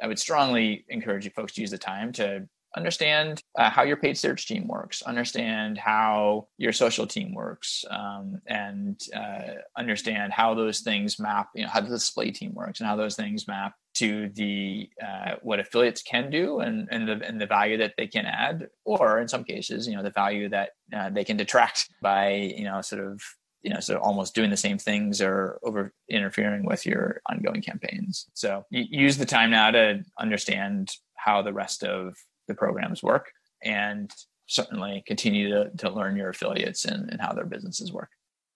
i 0.02 0.08
would 0.08 0.20
strongly 0.20 0.86
encourage 0.90 1.26
you 1.26 1.32
folks 1.32 1.54
to 1.54 1.62
use 1.62 1.72
the 1.72 1.78
time 1.78 2.12
to 2.12 2.48
understand 2.76 3.42
uh, 3.58 3.70
how 3.70 3.84
your 3.84 3.98
paid 3.98 4.18
search 4.18 4.48
team 4.48 4.68
works, 4.68 5.02
understand 5.02 5.78
how 5.78 6.48
your 6.58 6.74
social 6.74 7.08
team 7.08 7.34
works, 7.34 7.86
um, 7.90 8.42
and 8.48 9.02
uh, 9.16 9.56
understand 9.78 10.34
how 10.34 10.54
those 10.54 10.82
things 10.82 11.20
map, 11.20 11.50
you 11.56 11.64
know, 11.64 11.70
how 11.70 11.82
the 11.82 11.90
display 11.90 12.32
team 12.32 12.54
works 12.54 12.80
and 12.80 12.88
how 12.88 12.96
those 12.96 13.16
things 13.16 13.48
map 13.48 13.74
to 13.96 14.30
the 14.34 14.90
uh, 15.02 15.36
what 15.42 15.60
affiliates 15.60 16.02
can 16.02 16.30
do 16.30 16.60
and, 16.60 16.88
and 16.92 17.08
the 17.08 17.26
and 17.26 17.40
the 17.40 17.46
value 17.46 17.78
that 17.78 17.94
they 17.98 18.08
can 18.08 18.26
add, 18.26 18.68
or 18.84 19.20
in 19.20 19.28
some 19.28 19.44
cases, 19.44 19.88
you 19.88 19.96
know, 19.96 20.04
the 20.04 20.10
value 20.10 20.50
that 20.50 20.72
uh, 20.96 21.10
they 21.10 21.24
can 21.24 21.38
detract 21.38 21.90
by 22.02 22.32
you 22.32 22.66
know 22.66 22.82
sort 22.82 23.04
of 23.04 23.22
you 23.62 23.74
know 23.74 23.80
so 23.80 23.98
almost 23.98 24.36
doing 24.36 24.50
the 24.50 24.58
same 24.58 24.78
things 24.78 25.22
or 25.22 25.60
over 25.64 25.94
interfering 26.10 26.66
with 26.66 26.86
your 26.86 27.22
ongoing 27.30 27.62
campaigns. 27.62 28.28
So 28.34 28.66
use 28.70 29.18
the 29.18 29.26
time 29.26 29.52
now 29.52 29.72
to 29.72 30.04
understand 30.20 30.92
how 31.16 31.42
the 31.42 31.54
rest 31.54 31.84
of 31.84 32.16
the 32.48 32.56
programs 32.56 33.04
work 33.04 33.32
and 33.64 34.12
certainly 34.48 35.04
continue 35.08 35.50
to, 35.50 35.72
to 35.78 35.90
learn 35.90 36.16
your 36.16 36.30
affiliates 36.30 36.86
and, 36.86 37.10
and 37.10 37.20
how 37.20 37.34
their 37.34 37.46
businesses 37.46 37.92
work. 37.92 38.10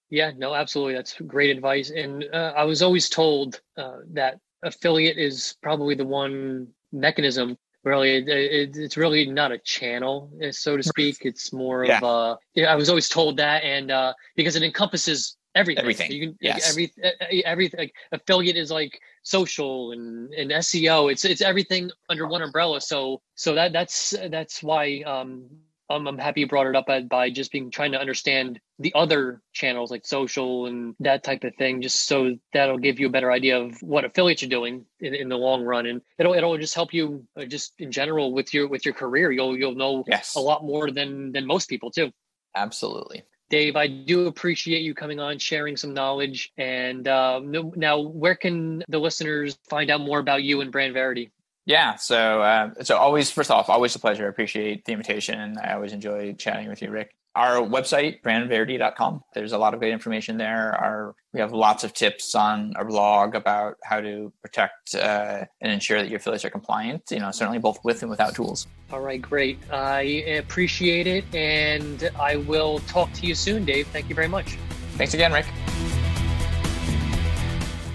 Yeah 0.10 0.32
no 0.36 0.54
absolutely. 0.54 0.93
That's 0.95 1.19
great 1.21 1.56
advice. 1.56 1.89
And 1.91 2.25
uh, 2.34 2.54
i 2.56 2.63
was 2.63 2.82
always 2.82 3.10
told 3.10 3.62
uh, 3.78 3.97
that 4.13 4.39
affiliate 4.63 5.17
is 5.17 5.56
probably 5.63 5.95
the 5.95 6.06
one 6.06 6.67
mechanism 6.91 7.58
really 7.86 8.17
it, 8.17 8.28
it, 8.28 8.75
it's 8.75 8.97
really 8.97 9.25
not 9.25 9.54
a 9.54 9.58
channel 9.60 10.30
eh, 10.41 10.52
so 10.52 10.75
to 10.75 10.84
speak. 10.84 11.17
It's 11.21 11.54
more 11.54 11.86
yeah. 11.86 11.99
of 12.04 12.38
yeah, 12.54 12.71
i 12.71 12.75
was 12.75 12.89
always 12.89 13.10
told 13.10 13.38
that. 13.38 13.63
And 13.63 13.89
uh 13.89 14.13
because 14.36 14.56
it 14.56 14.63
encompasses 14.63 15.38
everything 15.60 15.82
everything 15.82 16.12
you 16.12 16.28
can 16.28 16.38
yes. 16.41 16.69
every 16.69 16.91
eh, 17.04 17.12
eh, 17.19 17.41
everything 17.45 17.80
like, 17.80 17.93
affiliate 18.12 18.56
is 18.56 18.72
like 18.72 19.00
social 19.24 19.91
and 19.91 20.34
and 20.34 20.52
seo 20.52 21.12
it's 21.12 21.26
it's 21.26 21.41
everything 21.41 21.91
under 22.10 22.28
one 22.28 22.41
umbrella 22.41 22.80
so 22.80 23.22
so 23.36 23.54
that 23.54 23.74
that's 23.74 24.13
that's 24.30 24.63
why 24.63 25.02
um 25.06 25.50
um, 25.89 26.08
I'm 26.08 26.17
happy 26.17 26.41
you 26.41 26.48
brought 26.48 26.67
it 26.67 26.76
up 26.76 26.88
by 27.10 27.30
just 27.32 27.52
being 27.52 27.72
trying 27.72 27.91
to 27.93 28.00
understand 28.00 28.60
the 28.78 28.93
other 28.93 29.41
channels 29.54 29.89
like 29.89 30.06
social 30.06 30.67
and 30.67 30.95
that 31.00 31.24
type 31.24 31.43
of 31.43 31.56
thing, 31.56 31.82
just 31.82 32.06
so 32.06 32.36
that'll 32.54 32.78
give 32.78 33.00
you 33.00 33.08
a 33.08 33.10
better 33.10 33.32
idea 33.32 33.60
of 33.60 33.82
what 33.82 34.06
affiliates 34.06 34.43
are 34.43 34.48
doing 34.48 34.86
in, 35.00 35.15
in 35.15 35.30
the 35.30 35.38
long 35.38 35.63
run, 35.63 35.88
and 35.88 36.02
it'll 36.19 36.34
it'll 36.34 36.58
just 36.58 36.76
help 36.76 36.93
you 36.93 37.26
uh, 37.38 37.45
just 37.45 37.74
in 37.80 37.91
general 37.91 38.34
with 38.34 38.54
your 38.54 38.67
with 38.67 38.86
your 38.86 38.93
career. 38.93 39.32
You'll 39.32 39.58
you'll 39.58 39.76
know 39.76 40.04
yes. 40.08 40.36
a 40.36 40.39
lot 40.39 40.63
more 40.63 40.91
than 40.91 41.32
than 41.32 41.48
most 41.48 41.67
people 41.67 41.89
too. 41.89 42.12
Absolutely. 42.56 43.24
Dave, 43.49 43.75
I 43.75 43.88
do 43.88 44.27
appreciate 44.27 44.81
you 44.81 44.93
coming 44.93 45.19
on, 45.19 45.39
sharing 45.39 45.75
some 45.75 45.93
knowledge. 45.93 46.51
And 46.57 47.07
uh, 47.07 47.41
now, 47.43 47.99
where 47.99 48.35
can 48.35 48.83
the 48.88 48.99
listeners 48.99 49.57
find 49.69 49.89
out 49.89 50.01
more 50.01 50.19
about 50.19 50.43
you 50.43 50.62
and 50.62 50.71
BrandVerity? 50.71 51.31
Yeah. 51.65 51.95
So, 51.95 52.41
uh, 52.41 52.83
so 52.83 52.97
always, 52.97 53.31
first 53.31 53.51
off, 53.51 53.69
always 53.69 53.95
a 53.95 53.99
pleasure. 53.99 54.25
I 54.25 54.29
appreciate 54.29 54.85
the 54.85 54.91
invitation. 54.91 55.57
I 55.63 55.73
always 55.73 55.93
enjoy 55.93 56.33
chatting 56.33 56.69
with 56.69 56.81
you, 56.81 56.89
Rick. 56.89 57.15
Our 57.39 57.62
website, 57.62 58.21
brandverity.com. 58.21 59.23
There's 59.34 59.54
a 59.54 59.58
lot 59.58 59.73
of 59.73 59.80
great 59.80 59.93
information 59.93 60.38
there. 60.38 60.75
Our, 60.75 61.15
we 61.32 61.39
have 61.39 61.54
lots 61.54 61.86
of 61.86 61.93
tips 61.93 62.36
on 62.36 62.73
our 62.75 62.84
blog 62.84 63.34
about 63.34 63.75
how 63.86 64.02
to 64.02 64.34
protect 64.41 64.93
uh, 64.93 65.45
and 65.62 65.71
ensure 65.71 66.02
that 66.02 66.10
your 66.10 66.17
affiliates 66.17 66.43
are 66.43 66.49
compliant, 66.49 67.04
you 67.10 67.19
know, 67.19 67.32
certainly 67.32 67.58
both 67.58 67.80
with 67.82 68.02
and 68.02 68.10
without 68.10 68.36
tools. 68.36 68.67
All 68.91 68.99
right, 68.99 69.21
great. 69.21 69.58
I 69.71 70.02
appreciate 70.41 71.08
it. 71.08 71.23
And 71.34 72.12
I 72.19 72.36
will 72.36 72.80
talk 72.80 73.13
to 73.13 73.25
you 73.25 73.36
soon, 73.36 73.63
Dave. 73.63 73.88
Thank 73.88 74.10
you 74.10 74.15
very 74.15 74.28
much. 74.28 74.58
Thanks 74.97 75.13
again, 75.13 75.32
Rick. 75.32 75.45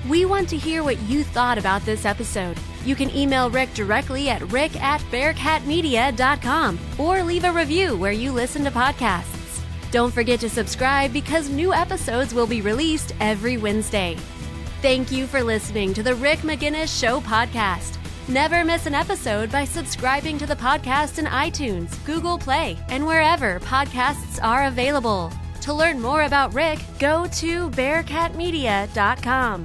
We 0.09 0.25
want 0.25 0.49
to 0.49 0.57
hear 0.57 0.83
what 0.83 0.99
you 1.03 1.23
thought 1.23 1.59
about 1.59 1.83
this 1.83 2.07
episode. 2.07 2.59
You 2.87 2.97
can 2.97 3.15
email 3.15 3.51
Rick 3.51 3.75
directly 3.75 4.31
at 4.31 4.41
rick 4.51 4.75
at 4.83 5.03
bearcatmedia.com 5.03 6.79
or 6.97 7.23
leave 7.23 7.45
a 7.45 7.53
review 7.53 7.95
where 7.99 8.13
you 8.13 8.33
listen 8.33 8.65
to 8.65 8.71
podcasts. 8.71 9.34
Don't 9.95 10.13
forget 10.13 10.41
to 10.41 10.51
subscribe 10.51 11.13
because 11.13 11.49
new 11.49 11.73
episodes 11.73 12.35
will 12.35 12.49
be 12.49 12.61
released 12.61 13.15
every 13.21 13.59
Wednesday. 13.59 14.17
Thank 14.83 15.13
you 15.13 15.29
for 15.29 15.41
listening 15.41 15.95
to 15.95 16.03
the 16.03 16.17
Rick 16.17 16.41
Magennis 16.41 17.01
Show 17.01 17.21
podcast. 17.21 17.97
Never 18.27 18.65
miss 18.65 18.87
an 18.87 18.95
episode 18.95 19.53
by 19.53 19.65
subscribing 19.65 20.37
to 20.39 20.47
the 20.47 20.57
podcast 20.57 21.21
in 21.21 21.27
iTunes, 21.27 22.05
Google 22.05 22.39
Play, 22.39 22.77
and 22.89 23.07
wherever 23.07 23.61
podcasts 23.61 24.43
are 24.43 24.65
available. 24.65 25.33
To 25.61 25.73
learn 25.73 26.01
more 26.01 26.25
about 26.25 26.55
Rick, 26.55 26.81
go 26.99 27.29
to 27.29 27.71
bearcatmedia.com. 27.71 29.65